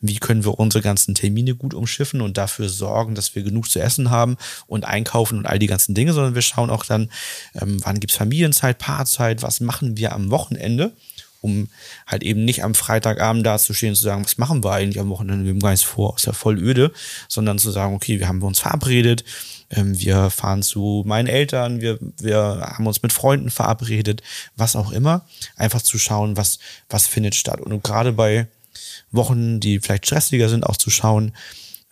wie 0.00 0.16
können 0.18 0.44
wir 0.44 0.58
unsere 0.58 0.82
ganzen 0.82 1.14
Termine 1.14 1.54
gut 1.54 1.74
umschiffen 1.74 2.20
und 2.20 2.38
dafür 2.38 2.68
sorgen, 2.68 3.14
dass 3.14 3.34
wir 3.34 3.42
genug 3.42 3.70
zu 3.70 3.80
essen 3.80 4.10
haben 4.10 4.36
und 4.66 4.84
einkaufen 4.84 5.38
und 5.38 5.46
all 5.46 5.58
die 5.58 5.66
ganzen 5.66 5.94
Dinge, 5.94 6.12
sondern 6.12 6.34
wir 6.34 6.42
schauen 6.42 6.70
auch 6.70 6.84
dann, 6.84 7.10
ähm, 7.54 7.80
wann 7.84 8.00
gibt's 8.00 8.16
Familienzeit, 8.16 8.78
Paarzeit, 8.78 9.42
was 9.42 9.60
machen 9.60 9.96
wir 9.96 10.12
am 10.12 10.30
Wochenende 10.30 10.92
um 11.40 11.68
halt 12.06 12.22
eben 12.22 12.44
nicht 12.44 12.64
am 12.64 12.74
Freitagabend 12.74 13.46
da 13.46 13.58
zu 13.58 13.74
stehen 13.74 13.90
und 13.90 13.96
zu 13.96 14.02
sagen, 14.02 14.24
was 14.24 14.38
machen 14.38 14.64
wir 14.64 14.72
eigentlich 14.72 15.00
am 15.00 15.08
Wochenende, 15.08 15.44
wir 15.44 15.52
haben 15.52 15.60
gar 15.60 15.70
nichts 15.70 15.84
vor, 15.84 16.16
ist 16.16 16.26
ja 16.26 16.32
voll 16.32 16.58
öde, 16.58 16.92
sondern 17.28 17.58
zu 17.58 17.70
sagen, 17.70 17.94
okay, 17.94 18.18
wir 18.18 18.28
haben 18.28 18.42
uns 18.42 18.60
verabredet, 18.60 19.24
ähm, 19.70 19.98
wir 19.98 20.30
fahren 20.30 20.62
zu 20.62 21.04
meinen 21.06 21.28
Eltern, 21.28 21.80
wir, 21.80 21.98
wir 22.20 22.74
haben 22.76 22.86
uns 22.86 23.02
mit 23.02 23.12
Freunden 23.12 23.50
verabredet, 23.50 24.22
was 24.56 24.76
auch 24.76 24.92
immer. 24.92 25.26
Einfach 25.56 25.82
zu 25.82 25.98
schauen, 25.98 26.36
was, 26.36 26.58
was 26.88 27.06
findet 27.06 27.34
statt. 27.34 27.60
Und 27.60 27.82
gerade 27.84 28.12
bei 28.12 28.48
Wochen, 29.10 29.60
die 29.60 29.80
vielleicht 29.80 30.06
stressiger 30.06 30.48
sind, 30.48 30.64
auch 30.64 30.76
zu 30.76 30.90
schauen, 30.90 31.32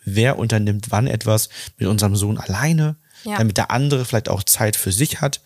wer 0.03 0.39
unternimmt 0.39 0.87
wann 0.89 1.07
etwas 1.07 1.49
mit 1.77 1.87
unserem 1.87 2.15
Sohn 2.15 2.37
alleine, 2.37 2.95
ja. 3.23 3.37
damit 3.37 3.57
der 3.57 3.71
andere 3.71 4.05
vielleicht 4.05 4.29
auch 4.29 4.43
Zeit 4.43 4.75
für 4.75 4.91
sich 4.91 5.21
hat. 5.21 5.41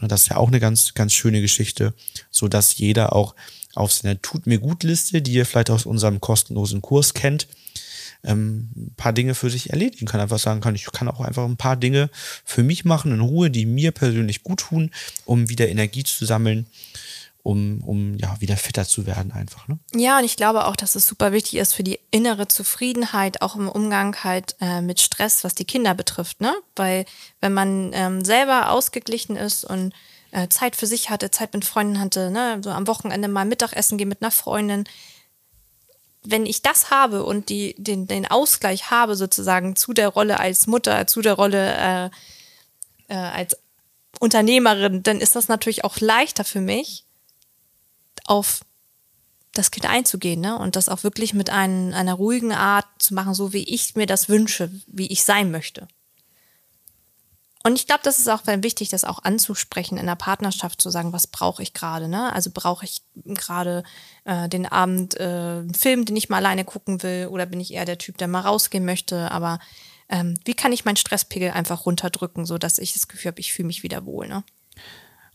Und 0.00 0.10
das 0.10 0.22
ist 0.22 0.28
ja 0.28 0.36
auch 0.36 0.48
eine 0.48 0.60
ganz, 0.60 0.94
ganz 0.94 1.12
schöne 1.12 1.40
Geschichte, 1.40 1.94
so 2.30 2.48
dass 2.48 2.76
jeder 2.76 3.12
auch 3.14 3.34
auf 3.74 3.92
seiner 3.92 4.20
Tut 4.20 4.46
mir 4.46 4.58
gut 4.58 4.82
Liste, 4.82 5.22
die 5.22 5.32
ihr 5.32 5.46
vielleicht 5.46 5.70
aus 5.70 5.86
unserem 5.86 6.20
kostenlosen 6.20 6.80
Kurs 6.80 7.14
kennt, 7.14 7.48
ähm, 8.22 8.70
ein 8.76 8.94
paar 8.96 9.12
Dinge 9.12 9.34
für 9.34 9.50
sich 9.50 9.70
erledigen 9.70 10.06
kann. 10.06 10.20
Einfach 10.20 10.38
sagen 10.38 10.60
kann, 10.60 10.74
ich 10.74 10.86
kann 10.92 11.08
auch 11.08 11.20
einfach 11.20 11.44
ein 11.44 11.56
paar 11.56 11.76
Dinge 11.76 12.10
für 12.44 12.62
mich 12.62 12.84
machen 12.84 13.12
in 13.12 13.20
Ruhe, 13.20 13.50
die 13.50 13.66
mir 13.66 13.92
persönlich 13.92 14.42
gut 14.42 14.60
tun, 14.60 14.90
um 15.24 15.48
wieder 15.48 15.68
Energie 15.68 16.04
zu 16.04 16.24
sammeln 16.24 16.66
um, 17.44 17.84
um 17.84 18.16
ja 18.16 18.40
wieder 18.40 18.56
fitter 18.56 18.86
zu 18.86 19.06
werden 19.06 19.30
einfach. 19.30 19.68
Ne? 19.68 19.78
Ja, 19.94 20.18
und 20.18 20.24
ich 20.24 20.36
glaube 20.36 20.66
auch, 20.66 20.76
dass 20.76 20.96
es 20.96 21.06
super 21.06 21.30
wichtig 21.30 21.56
ist 21.56 21.74
für 21.74 21.84
die 21.84 22.00
innere 22.10 22.48
Zufriedenheit, 22.48 23.42
auch 23.42 23.54
im 23.54 23.68
Umgang 23.68 24.16
halt 24.24 24.56
äh, 24.60 24.80
mit 24.80 25.00
Stress, 25.00 25.44
was 25.44 25.54
die 25.54 25.66
Kinder 25.66 25.94
betrifft, 25.94 26.40
ne? 26.40 26.54
Weil 26.74 27.04
wenn 27.40 27.52
man 27.52 27.90
ähm, 27.92 28.24
selber 28.24 28.70
ausgeglichen 28.70 29.36
ist 29.36 29.64
und 29.64 29.92
äh, 30.32 30.48
Zeit 30.48 30.74
für 30.74 30.86
sich 30.86 31.10
hatte, 31.10 31.30
Zeit 31.30 31.52
mit 31.52 31.66
Freunden 31.66 32.00
hatte, 32.00 32.30
ne, 32.30 32.60
so 32.64 32.70
am 32.70 32.86
Wochenende 32.86 33.28
mal 33.28 33.44
Mittagessen 33.44 33.98
gehen 33.98 34.08
mit 34.08 34.22
einer 34.22 34.30
Freundin, 34.30 34.84
wenn 36.22 36.46
ich 36.46 36.62
das 36.62 36.90
habe 36.90 37.24
und 37.24 37.50
die, 37.50 37.74
den, 37.76 38.06
den 38.06 38.26
Ausgleich 38.26 38.90
habe 38.90 39.16
sozusagen 39.16 39.76
zu 39.76 39.92
der 39.92 40.08
Rolle 40.08 40.40
als 40.40 40.66
Mutter, 40.66 41.06
zu 41.06 41.20
der 41.20 41.34
Rolle 41.34 42.10
äh, 43.08 43.14
äh, 43.14 43.16
als 43.16 43.58
Unternehmerin, 44.18 45.02
dann 45.02 45.20
ist 45.20 45.36
das 45.36 45.48
natürlich 45.48 45.84
auch 45.84 46.00
leichter 46.00 46.44
für 46.44 46.62
mich, 46.62 47.03
auf 48.24 48.60
das 49.52 49.70
Kind 49.70 49.86
einzugehen, 49.86 50.40
ne? 50.40 50.58
Und 50.58 50.76
das 50.76 50.88
auch 50.88 51.04
wirklich 51.04 51.32
mit 51.32 51.50
ein, 51.50 51.94
einer 51.94 52.14
ruhigen 52.14 52.52
Art 52.52 52.86
zu 52.98 53.14
machen, 53.14 53.34
so 53.34 53.52
wie 53.52 53.62
ich 53.62 53.94
mir 53.94 54.06
das 54.06 54.28
wünsche, 54.28 54.70
wie 54.86 55.06
ich 55.06 55.24
sein 55.24 55.50
möchte. 55.50 55.86
Und 57.66 57.76
ich 57.76 57.86
glaube, 57.86 58.02
das 58.04 58.18
ist 58.18 58.28
auch 58.28 58.42
wichtig, 58.46 58.90
das 58.90 59.04
auch 59.04 59.24
anzusprechen 59.24 59.96
in 59.96 60.04
der 60.04 60.16
Partnerschaft, 60.16 60.82
zu 60.82 60.90
sagen, 60.90 61.14
was 61.14 61.26
brauche 61.26 61.62
ich 61.62 61.72
gerade, 61.72 62.08
ne? 62.08 62.30
Also 62.32 62.50
brauche 62.52 62.84
ich 62.84 63.00
gerade 63.24 63.84
äh, 64.24 64.50
den 64.50 64.66
Abend 64.66 65.18
äh, 65.18 65.22
einen 65.22 65.72
Film, 65.72 66.04
den 66.04 66.16
ich 66.16 66.28
mal 66.28 66.38
alleine 66.38 66.66
gucken 66.66 67.02
will, 67.02 67.28
oder 67.28 67.46
bin 67.46 67.60
ich 67.60 67.72
eher 67.72 67.86
der 67.86 67.96
Typ, 67.96 68.18
der 68.18 68.28
mal 68.28 68.40
rausgehen 68.40 68.84
möchte, 68.84 69.30
aber 69.30 69.60
ähm, 70.10 70.38
wie 70.44 70.52
kann 70.52 70.72
ich 70.72 70.84
meinen 70.84 70.96
Stresspegel 70.96 71.52
einfach 71.52 71.86
runterdrücken, 71.86 72.44
so 72.44 72.58
dass 72.58 72.78
ich 72.78 72.92
das 72.92 73.08
Gefühl 73.08 73.30
habe, 73.30 73.40
ich 73.40 73.54
fühle 73.54 73.68
mich 73.68 73.82
wieder 73.82 74.04
wohl, 74.04 74.28
ne? 74.28 74.44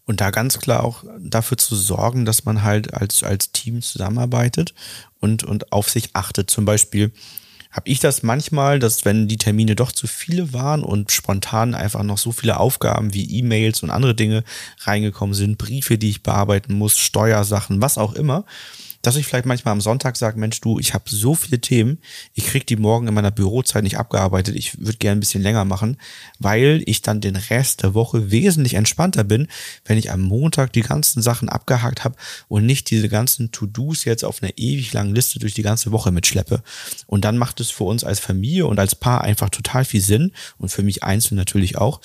Und 0.09 0.21
da 0.21 0.31
ganz 0.31 0.57
klar 0.57 0.83
auch 0.83 1.03
dafür 1.19 1.59
zu 1.59 1.75
sorgen, 1.75 2.25
dass 2.25 2.43
man 2.43 2.63
halt 2.63 2.95
als, 2.95 3.21
als 3.21 3.51
Team 3.51 3.83
zusammenarbeitet 3.83 4.73
und, 5.19 5.43
und 5.43 5.71
auf 5.71 5.87
sich 5.87 6.09
achtet. 6.13 6.49
Zum 6.49 6.65
Beispiel 6.65 7.11
habe 7.69 7.87
ich 7.87 7.99
das 7.99 8.23
manchmal, 8.23 8.79
dass 8.79 9.05
wenn 9.05 9.27
die 9.27 9.37
Termine 9.37 9.75
doch 9.75 9.91
zu 9.91 10.07
viele 10.07 10.51
waren 10.51 10.81
und 10.83 11.11
spontan 11.11 11.75
einfach 11.75 12.01
noch 12.01 12.17
so 12.17 12.31
viele 12.31 12.59
Aufgaben 12.59 13.13
wie 13.13 13.37
E-Mails 13.37 13.83
und 13.83 13.91
andere 13.91 14.15
Dinge 14.15 14.43
reingekommen 14.79 15.35
sind, 15.35 15.59
Briefe, 15.59 15.99
die 15.99 16.09
ich 16.09 16.23
bearbeiten 16.23 16.73
muss, 16.73 16.97
Steuersachen, 16.97 17.79
was 17.79 17.99
auch 17.99 18.13
immer, 18.13 18.45
dass 19.01 19.15
ich 19.15 19.25
vielleicht 19.25 19.45
manchmal 19.45 19.71
am 19.71 19.81
Sonntag 19.81 20.17
sage, 20.17 20.39
Mensch, 20.39 20.59
du, 20.61 20.79
ich 20.79 20.93
habe 20.93 21.05
so 21.07 21.35
viele 21.35 21.59
Themen, 21.59 21.99
ich 22.33 22.47
krieg 22.47 22.67
die 22.67 22.75
morgen 22.75 23.07
in 23.07 23.13
meiner 23.13 23.31
Bürozeit 23.31 23.83
nicht 23.83 23.97
abgearbeitet, 23.97 24.55
ich 24.55 24.79
würde 24.79 24.97
gerne 24.97 25.17
ein 25.17 25.21
bisschen 25.21 25.41
länger 25.41 25.65
machen, 25.65 25.97
weil 26.39 26.83
ich 26.85 27.01
dann 27.01 27.21
den 27.21 27.35
Rest 27.35 27.83
der 27.83 27.93
Woche 27.93 28.31
wesentlich 28.31 28.73
entspannter 28.73 29.23
bin, 29.23 29.47
wenn 29.85 29.97
ich 29.97 30.11
am 30.11 30.21
Montag 30.21 30.73
die 30.73 30.81
ganzen 30.81 31.21
Sachen 31.21 31.49
abgehakt 31.49 32.03
habe 32.03 32.15
und 32.47 32.65
nicht 32.65 32.89
diese 32.89 33.09
ganzen 33.09 33.51
To-Dos 33.51 34.05
jetzt 34.05 34.25
auf 34.25 34.43
einer 34.43 34.57
ewig 34.57 34.91
langen 34.93 35.15
Liste 35.15 35.39
durch 35.39 35.53
die 35.53 35.63
ganze 35.63 35.91
Woche 35.91 36.11
mitschleppe. 36.11 36.61
Und 37.07 37.23
dann 37.25 37.37
macht 37.37 37.59
es 37.61 37.69
für 37.69 37.85
uns 37.85 38.03
als 38.03 38.19
Familie 38.19 38.67
und 38.67 38.79
als 38.79 38.95
Paar 38.95 39.21
einfach 39.21 39.49
total 39.49 39.85
viel 39.85 40.01
Sinn 40.01 40.33
und 40.57 40.69
für 40.69 40.83
mich 40.83 41.03
einzeln 41.03 41.35
natürlich 41.35 41.77
auch, 41.77 42.01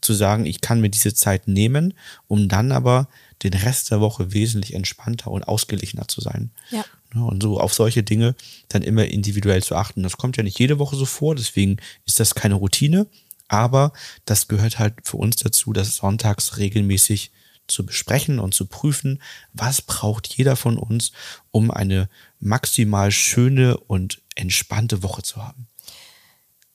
zu 0.00 0.14
sagen, 0.14 0.46
ich 0.46 0.60
kann 0.60 0.80
mir 0.80 0.90
diese 0.90 1.14
Zeit 1.14 1.46
nehmen, 1.46 1.94
um 2.26 2.48
dann 2.48 2.72
aber 2.72 3.08
den 3.42 3.54
Rest 3.54 3.90
der 3.90 4.00
Woche 4.00 4.32
wesentlich 4.32 4.74
entspannter 4.74 5.30
und 5.30 5.44
ausgeglichener 5.48 6.08
zu 6.08 6.20
sein. 6.20 6.50
Ja. 6.70 6.84
Und 7.14 7.42
so 7.42 7.58
auf 7.58 7.74
solche 7.74 8.02
Dinge 8.02 8.36
dann 8.68 8.82
immer 8.82 9.06
individuell 9.06 9.62
zu 9.62 9.74
achten. 9.74 10.02
Das 10.02 10.16
kommt 10.16 10.36
ja 10.36 10.42
nicht 10.42 10.58
jede 10.58 10.78
Woche 10.78 10.96
so 10.96 11.04
vor, 11.04 11.34
deswegen 11.34 11.78
ist 12.06 12.20
das 12.20 12.34
keine 12.34 12.54
Routine, 12.54 13.06
aber 13.48 13.92
das 14.26 14.46
gehört 14.46 14.78
halt 14.78 14.94
für 15.04 15.16
uns 15.16 15.36
dazu, 15.36 15.72
das 15.72 15.96
sonntags 15.96 16.58
regelmäßig 16.58 17.32
zu 17.66 17.86
besprechen 17.86 18.38
und 18.38 18.54
zu 18.54 18.66
prüfen, 18.66 19.22
was 19.52 19.82
braucht 19.82 20.26
jeder 20.26 20.56
von 20.56 20.76
uns, 20.76 21.12
um 21.50 21.70
eine 21.70 22.08
maximal 22.38 23.10
schöne 23.10 23.76
und 23.76 24.22
entspannte 24.34 25.02
Woche 25.02 25.22
zu 25.22 25.42
haben. 25.42 25.68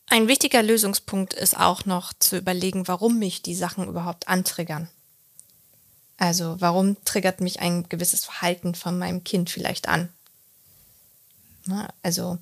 Ein 0.07 0.27
wichtiger 0.27 0.61
Lösungspunkt 0.61 1.33
ist 1.33 1.57
auch 1.57 1.85
noch 1.85 2.13
zu 2.13 2.37
überlegen, 2.37 2.87
warum 2.87 3.19
mich 3.19 3.41
die 3.41 3.55
Sachen 3.55 3.87
überhaupt 3.87 4.27
antriggern. 4.27 4.87
Also 6.17 6.55
warum 6.59 7.03
triggert 7.03 7.41
mich 7.41 7.59
ein 7.59 7.89
gewisses 7.89 8.23
Verhalten 8.23 8.73
von 8.75 8.97
meinem 8.97 9.23
Kind 9.23 9.49
vielleicht 9.49 9.87
an? 9.87 10.09
Na, 11.65 11.89
also 12.03 12.37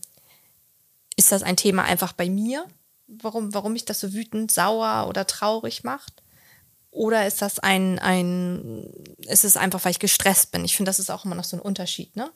ist 1.15 1.31
das 1.31 1.43
ein 1.43 1.57
Thema 1.57 1.83
einfach 1.83 2.13
bei 2.13 2.29
mir, 2.29 2.65
warum, 3.07 3.53
warum 3.53 3.73
mich 3.73 3.85
das 3.85 3.99
so 3.99 4.13
wütend, 4.13 4.51
sauer 4.51 5.07
oder 5.07 5.25
traurig 5.25 5.83
macht? 5.83 6.23
Oder 6.91 7.25
ist 7.25 7.41
das 7.41 7.59
ein, 7.59 7.97
ein, 7.99 8.85
ist 9.19 9.45
es 9.45 9.57
einfach, 9.57 9.83
weil 9.83 9.91
ich 9.91 9.99
gestresst 9.99 10.51
bin? 10.51 10.63
Ich 10.63 10.75
finde, 10.75 10.89
das 10.89 10.99
ist 10.99 11.09
auch 11.09 11.25
immer 11.25 11.35
noch 11.35 11.43
so 11.43 11.57
ein 11.57 11.61
Unterschied, 11.61 12.15
ne? 12.15 12.31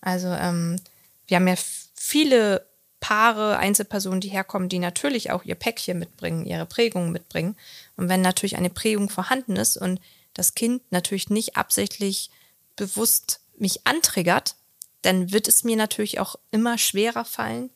Also, 0.00 0.28
ähm, 0.28 0.80
wir 1.26 1.36
haben 1.36 1.48
ja 1.48 1.56
viele 1.96 2.64
Paare, 3.00 3.58
Einzelpersonen, 3.58 4.20
die 4.20 4.28
herkommen, 4.28 4.68
die 4.68 4.78
natürlich 4.78 5.32
auch 5.32 5.44
ihr 5.44 5.56
Päckchen 5.56 5.98
mitbringen, 5.98 6.46
ihre 6.46 6.66
Prägung 6.66 7.10
mitbringen. 7.10 7.56
Und 7.96 8.08
wenn 8.08 8.20
natürlich 8.20 8.56
eine 8.56 8.70
Prägung 8.70 9.10
vorhanden 9.10 9.56
ist 9.56 9.76
und 9.76 10.00
das 10.36 10.54
Kind 10.54 10.82
natürlich 10.92 11.30
nicht 11.30 11.56
absichtlich 11.56 12.30
bewusst 12.76 13.40
mich 13.58 13.86
antriggert, 13.86 14.54
dann 15.02 15.32
wird 15.32 15.48
es 15.48 15.64
mir 15.64 15.76
natürlich 15.76 16.20
auch 16.20 16.36
immer 16.50 16.78
schwerer 16.78 17.24
fallen, 17.24 17.70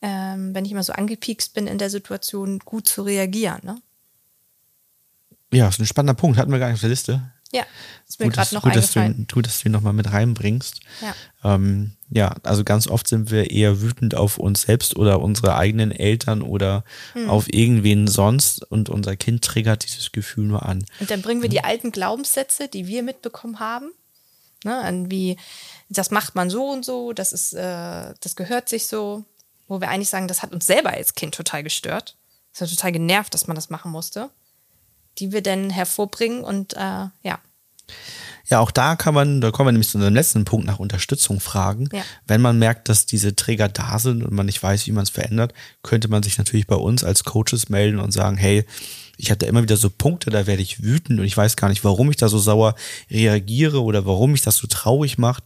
ähm, 0.00 0.54
wenn 0.54 0.64
ich 0.64 0.72
immer 0.72 0.82
so 0.82 0.92
angepiekst 0.92 1.54
bin 1.54 1.66
in 1.66 1.78
der 1.78 1.90
Situation, 1.90 2.60
gut 2.60 2.86
zu 2.86 3.02
reagieren. 3.02 3.60
Ne? 3.62 3.82
Ja, 5.52 5.68
ist 5.68 5.80
ein 5.80 5.86
spannender 5.86 6.14
Punkt, 6.14 6.38
hatten 6.38 6.52
wir 6.52 6.58
gar 6.58 6.68
nicht 6.68 6.74
auf 6.74 6.80
der 6.80 6.90
Liste. 6.90 7.32
Ja, 7.52 7.64
ist 8.08 8.20
mir 8.20 8.28
gerade 8.28 8.54
noch 8.54 8.62
gut, 8.62 8.72
eingefallen. 8.72 9.16
Dass 9.16 9.26
du, 9.26 9.34
gut, 9.34 9.46
dass 9.46 9.60
du 9.60 9.68
ihn 9.68 9.72
nochmal 9.72 9.92
mit 9.92 10.12
reinbringst. 10.12 10.80
Ja. 11.00 11.54
Ähm, 11.54 11.96
ja, 12.10 12.34
also 12.42 12.64
ganz 12.64 12.86
oft 12.86 13.08
sind 13.08 13.30
wir 13.30 13.50
eher 13.50 13.80
wütend 13.80 14.14
auf 14.14 14.38
uns 14.38 14.62
selbst 14.62 14.96
oder 14.96 15.20
unsere 15.20 15.56
eigenen 15.56 15.90
Eltern 15.90 16.42
oder 16.42 16.84
hm. 17.12 17.30
auf 17.30 17.52
irgendwen 17.52 18.06
sonst 18.08 18.62
und 18.70 18.88
unser 18.88 19.16
Kind 19.16 19.44
triggert 19.44 19.84
dieses 19.84 20.12
Gefühl 20.12 20.44
nur 20.44 20.64
an. 20.66 20.84
Und 21.00 21.10
dann 21.10 21.22
bringen 21.22 21.42
wir 21.42 21.48
die 21.48 21.64
alten 21.64 21.92
Glaubenssätze, 21.92 22.68
die 22.68 22.86
wir 22.86 23.02
mitbekommen 23.02 23.58
haben, 23.58 23.90
ne, 24.64 24.76
an 24.78 25.10
wie, 25.10 25.36
das 25.88 26.10
macht 26.10 26.34
man 26.34 26.50
so 26.50 26.68
und 26.70 26.84
so, 26.84 27.12
das 27.12 27.32
ist, 27.32 27.54
äh, 27.54 28.14
das 28.20 28.36
gehört 28.36 28.68
sich 28.68 28.86
so, 28.86 29.24
wo 29.66 29.80
wir 29.80 29.88
eigentlich 29.88 30.10
sagen, 30.10 30.28
das 30.28 30.42
hat 30.42 30.52
uns 30.52 30.66
selber 30.66 30.90
als 30.90 31.14
Kind 31.14 31.34
total 31.34 31.62
gestört. 31.62 32.16
Das 32.52 32.60
hat 32.60 32.70
total 32.70 32.92
genervt, 32.92 33.34
dass 33.34 33.46
man 33.46 33.56
das 33.56 33.70
machen 33.70 33.90
musste 33.90 34.30
die 35.18 35.32
wir 35.32 35.42
dann 35.42 35.70
hervorbringen 35.70 36.44
und 36.44 36.74
äh, 36.74 37.06
ja. 37.22 37.38
Ja, 38.48 38.60
auch 38.60 38.70
da 38.70 38.96
kann 38.96 39.14
man, 39.14 39.40
da 39.40 39.50
kommen 39.50 39.68
wir 39.68 39.72
nämlich 39.72 39.88
zu 39.88 39.98
unserem 39.98 40.14
letzten 40.14 40.44
Punkt 40.44 40.66
nach 40.66 40.78
Unterstützung 40.78 41.40
fragen. 41.40 41.88
Ja. 41.92 42.02
Wenn 42.26 42.40
man 42.40 42.58
merkt, 42.58 42.88
dass 42.88 43.06
diese 43.06 43.34
Träger 43.34 43.68
da 43.68 43.98
sind 43.98 44.22
und 44.22 44.32
man 44.32 44.46
nicht 44.46 44.62
weiß, 44.62 44.86
wie 44.86 44.92
man 44.92 45.04
es 45.04 45.10
verändert, 45.10 45.54
könnte 45.82 46.08
man 46.08 46.22
sich 46.22 46.36
natürlich 46.38 46.66
bei 46.66 46.76
uns 46.76 47.04
als 47.04 47.24
Coaches 47.24 47.68
melden 47.68 47.98
und 47.98 48.12
sagen, 48.12 48.36
hey, 48.36 48.64
ich 49.16 49.30
hatte 49.30 49.46
immer 49.46 49.62
wieder 49.62 49.76
so 49.76 49.90
Punkte, 49.90 50.30
da 50.30 50.46
werde 50.46 50.62
ich 50.62 50.82
wütend 50.82 51.20
und 51.20 51.24
ich 51.24 51.36
weiß 51.36 51.56
gar 51.56 51.68
nicht, 51.68 51.84
warum 51.84 52.10
ich 52.10 52.16
da 52.16 52.28
so 52.28 52.38
sauer 52.38 52.74
reagiere 53.10 53.82
oder 53.82 54.06
warum 54.06 54.32
mich 54.32 54.42
das 54.42 54.56
so 54.56 54.66
traurig 54.66 55.18
macht. 55.18 55.44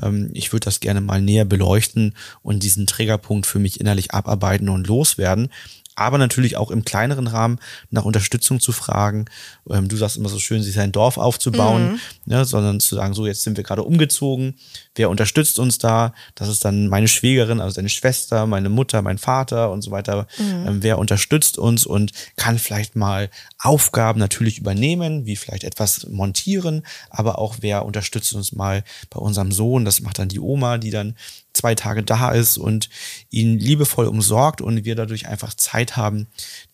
Ähm, 0.00 0.30
ich 0.34 0.52
würde 0.52 0.64
das 0.66 0.80
gerne 0.80 1.00
mal 1.00 1.20
näher 1.20 1.44
beleuchten 1.44 2.14
und 2.42 2.62
diesen 2.62 2.86
Trägerpunkt 2.86 3.46
für 3.46 3.58
mich 3.58 3.80
innerlich 3.80 4.14
abarbeiten 4.14 4.68
und 4.68 4.86
loswerden 4.86 5.50
aber 5.98 6.18
natürlich 6.18 6.56
auch 6.56 6.70
im 6.70 6.84
kleineren 6.84 7.26
Rahmen 7.26 7.58
nach 7.90 8.04
Unterstützung 8.04 8.60
zu 8.60 8.72
fragen. 8.72 9.26
Ähm, 9.68 9.88
du 9.88 9.96
sagst 9.96 10.16
immer 10.16 10.28
so 10.28 10.38
schön, 10.38 10.62
sich 10.62 10.74
sein 10.74 10.92
Dorf 10.92 11.18
aufzubauen, 11.18 11.92
mhm. 11.92 12.00
ne, 12.24 12.44
sondern 12.44 12.80
zu 12.80 12.94
sagen, 12.94 13.14
so 13.14 13.26
jetzt 13.26 13.42
sind 13.42 13.56
wir 13.56 13.64
gerade 13.64 13.82
umgezogen, 13.82 14.54
wer 14.94 15.10
unterstützt 15.10 15.58
uns 15.58 15.78
da? 15.78 16.14
Das 16.34 16.48
ist 16.48 16.64
dann 16.64 16.88
meine 16.88 17.08
Schwägerin, 17.08 17.60
also 17.60 17.74
deine 17.74 17.88
Schwester, 17.88 18.46
meine 18.46 18.68
Mutter, 18.68 19.02
mein 19.02 19.18
Vater 19.18 19.70
und 19.70 19.82
so 19.82 19.90
weiter. 19.90 20.26
Mhm. 20.38 20.66
Ähm, 20.66 20.82
wer 20.82 20.98
unterstützt 20.98 21.58
uns 21.58 21.84
und 21.84 22.12
kann 22.36 22.58
vielleicht 22.58 22.94
mal 22.94 23.28
Aufgaben 23.58 24.20
natürlich 24.20 24.58
übernehmen, 24.58 25.26
wie 25.26 25.36
vielleicht 25.36 25.64
etwas 25.64 26.06
montieren, 26.08 26.86
aber 27.10 27.38
auch 27.38 27.56
wer 27.60 27.84
unterstützt 27.84 28.34
uns 28.34 28.52
mal 28.52 28.84
bei 29.10 29.18
unserem 29.18 29.50
Sohn, 29.50 29.84
das 29.84 30.00
macht 30.00 30.18
dann 30.20 30.28
die 30.28 30.40
Oma, 30.40 30.78
die 30.78 30.90
dann 30.90 31.16
zwei 31.58 31.74
Tage 31.74 32.02
da 32.02 32.30
ist 32.30 32.56
und 32.56 32.88
ihn 33.30 33.58
liebevoll 33.58 34.06
umsorgt 34.06 34.60
und 34.60 34.84
wir 34.84 34.94
dadurch 34.94 35.26
einfach 35.26 35.54
Zeit 35.54 35.96
haben, 35.96 36.28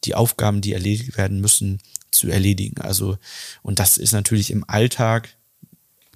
die 0.05 0.14
Aufgaben, 0.14 0.61
die 0.61 0.73
erledigt 0.73 1.16
werden 1.16 1.40
müssen, 1.40 1.81
zu 2.11 2.29
erledigen. 2.29 2.81
Also, 2.81 3.18
und 3.62 3.79
das 3.79 3.99
ist 3.99 4.12
natürlich 4.12 4.51
im 4.51 4.64
Alltag 4.68 5.37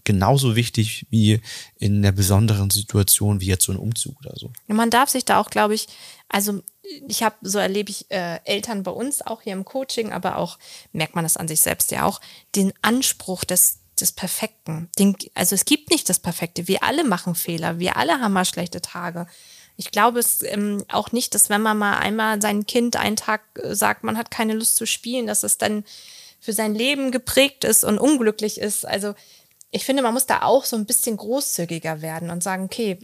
genauso 0.04 0.56
wichtig 0.56 1.06
wie 1.10 1.42
in 1.76 2.00
der 2.00 2.12
besonderen 2.12 2.70
Situation 2.70 3.40
wie 3.40 3.46
jetzt 3.46 3.64
so 3.64 3.72
ein 3.72 3.78
Umzug 3.78 4.18
oder 4.20 4.32
so. 4.36 4.50
Man 4.66 4.88
darf 4.88 5.10
sich 5.10 5.26
da 5.26 5.38
auch, 5.38 5.50
glaube 5.50 5.74
ich, 5.74 5.86
also 6.28 6.62
ich 7.08 7.22
habe, 7.22 7.36
so 7.42 7.58
erlebe 7.58 7.90
ich 7.90 8.10
äh, 8.10 8.40
Eltern 8.44 8.84
bei 8.84 8.90
uns 8.90 9.20
auch 9.20 9.42
hier 9.42 9.52
im 9.52 9.66
Coaching, 9.66 10.12
aber 10.12 10.38
auch 10.38 10.58
merkt 10.92 11.14
man 11.14 11.24
das 11.24 11.36
an 11.36 11.46
sich 11.46 11.60
selbst 11.60 11.90
ja 11.90 12.04
auch, 12.04 12.22
den 12.54 12.72
Anspruch 12.80 13.44
des 13.44 13.80
des 14.00 14.12
Perfekten. 14.12 14.88
Den, 14.98 15.16
also 15.34 15.54
es 15.54 15.64
gibt 15.64 15.90
nicht 15.90 16.08
das 16.08 16.18
Perfekte. 16.18 16.68
Wir 16.68 16.82
alle 16.82 17.04
machen 17.04 17.34
Fehler. 17.34 17.78
Wir 17.78 17.96
alle 17.96 18.20
haben 18.20 18.32
mal 18.32 18.44
schlechte 18.44 18.80
Tage. 18.80 19.26
Ich 19.76 19.90
glaube 19.90 20.18
es 20.18 20.42
ähm, 20.42 20.84
auch 20.88 21.12
nicht, 21.12 21.34
dass 21.34 21.50
wenn 21.50 21.62
man 21.62 21.78
mal 21.78 21.98
einmal 21.98 22.42
sein 22.42 22.66
Kind 22.66 22.96
einen 22.96 23.16
Tag 23.16 23.42
äh, 23.62 23.74
sagt, 23.74 24.04
man 24.04 24.18
hat 24.18 24.30
keine 24.30 24.54
Lust 24.54 24.76
zu 24.76 24.86
spielen, 24.86 25.26
dass 25.26 25.42
es 25.42 25.58
dann 25.58 25.84
für 26.40 26.52
sein 26.52 26.74
Leben 26.74 27.10
geprägt 27.10 27.64
ist 27.64 27.84
und 27.84 27.98
unglücklich 27.98 28.58
ist. 28.58 28.86
Also 28.86 29.14
ich 29.70 29.84
finde, 29.84 30.02
man 30.02 30.14
muss 30.14 30.26
da 30.26 30.42
auch 30.42 30.64
so 30.64 30.76
ein 30.76 30.86
bisschen 30.86 31.16
großzügiger 31.16 32.02
werden 32.02 32.30
und 32.30 32.42
sagen, 32.42 32.64
okay, 32.64 32.98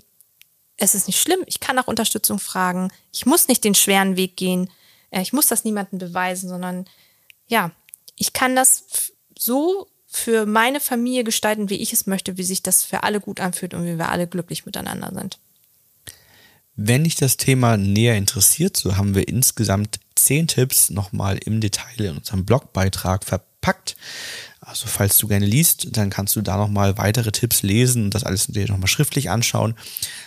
es 0.77 0.95
ist 0.95 1.07
nicht 1.07 1.21
schlimm, 1.21 1.45
ich 1.47 1.61
kann 1.61 1.77
nach 1.77 1.87
Unterstützung 1.87 2.39
fragen, 2.39 2.91
ich 3.13 3.27
muss 3.27 3.49
nicht 3.49 3.63
den 3.63 3.75
schweren 3.75 4.17
Weg 4.17 4.37
gehen, 4.37 4.71
äh, 5.11 5.23
ich 5.23 5.33
muss 5.33 5.47
das 5.47 5.65
niemandem 5.65 5.99
beweisen, 5.99 6.49
sondern 6.49 6.87
ja, 7.47 7.71
ich 8.17 8.33
kann 8.33 8.57
das 8.57 9.13
so 9.39 9.87
für 10.15 10.47
meine 10.47 10.79
Familie 10.79 11.25
gestalten, 11.25 11.71
wie 11.71 11.83
ich 11.83 11.93
es 11.93 12.07
möchte, 12.07 12.39
wie 12.39 12.45
sich 12.45 12.63
das 12.63 12.85
für 12.85 13.03
alle 13.03 13.21
gut 13.21 13.41
anfühlt 13.41 13.75
und 13.75 13.85
wie 13.85 13.99
wir 13.99 14.11
alle 14.11 14.29
glücklich 14.29 14.65
miteinander 14.65 15.11
sind. 15.13 15.39
Wenn 16.77 17.03
dich 17.03 17.17
das 17.17 17.37
Thema 17.37 17.77
näher 17.77 18.17
interessiert, 18.17 18.77
so 18.77 18.97
haben 18.97 19.17
wir 19.17 19.27
insgesamt 19.27 19.99
zehn 20.15 20.47
Tipps 20.47 20.91
nochmal 20.91 21.39
im 21.39 21.61
Detail 21.61 22.01
in 22.01 22.19
unserem 22.19 22.45
Blogbeitrag 22.45 23.25
verpackt. 23.25 23.97
Also 24.61 24.87
falls 24.87 25.19
du 25.19 25.27
gerne 25.27 25.47
liest, 25.47 25.97
dann 25.97 26.11
kannst 26.11 26.37
du 26.37 26.43
da 26.43 26.59
nochmal 26.59 26.97
weitere 26.97 27.33
Tipps 27.33 27.63
lesen 27.63 28.05
und 28.05 28.15
das 28.15 28.23
alles 28.23 28.47
dir 28.47 28.69
nochmal 28.69 28.87
schriftlich 28.87 29.31
anschauen. 29.31 29.75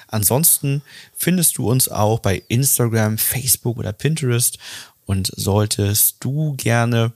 Ansonsten 0.08 0.82
findest 1.15 1.58
du 1.58 1.69
uns 1.69 1.88
auch 1.88 2.19
bei 2.19 2.43
Instagram, 2.50 3.17
Facebook 3.17 3.78
oder 3.78 3.93
Pinterest. 3.93 4.60
Und 5.06 5.32
solltest 5.34 6.17
du 6.19 6.56
gerne 6.58 7.13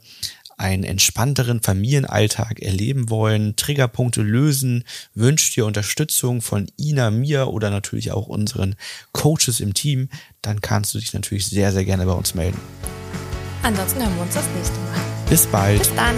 einen 0.62 0.84
entspannteren 0.84 1.62
Familienalltag 1.62 2.62
erleben 2.62 3.10
wollen, 3.10 3.56
Triggerpunkte 3.56 4.22
lösen, 4.22 4.84
wünscht 5.14 5.56
dir 5.56 5.66
Unterstützung 5.66 6.42
von 6.42 6.68
Ina, 6.78 7.12
mir 7.12 7.48
oder 7.48 7.70
natürlich 7.70 8.12
auch 8.12 8.28
unseren 8.28 8.76
Coaches 9.12 9.60
im 9.60 9.74
Team, 9.74 10.10
dann 10.42 10.62
kannst 10.62 10.94
du 10.94 11.00
dich 11.00 11.14
natürlich 11.14 11.48
sehr, 11.48 11.72
sehr 11.72 11.86
gerne 11.86 12.06
bei 12.06 12.14
uns 12.14 12.36
melden. 12.36 12.60
Ansonsten 13.64 14.02
hören 14.02 14.16
wir 14.16 14.24
uns 14.24 14.34
das 14.34 14.46
nächste 14.56 14.78
Mal. 14.80 15.00
Bis 15.30 15.46
bald. 15.48 15.80
Bis 15.80 15.96
dann. 15.96 16.16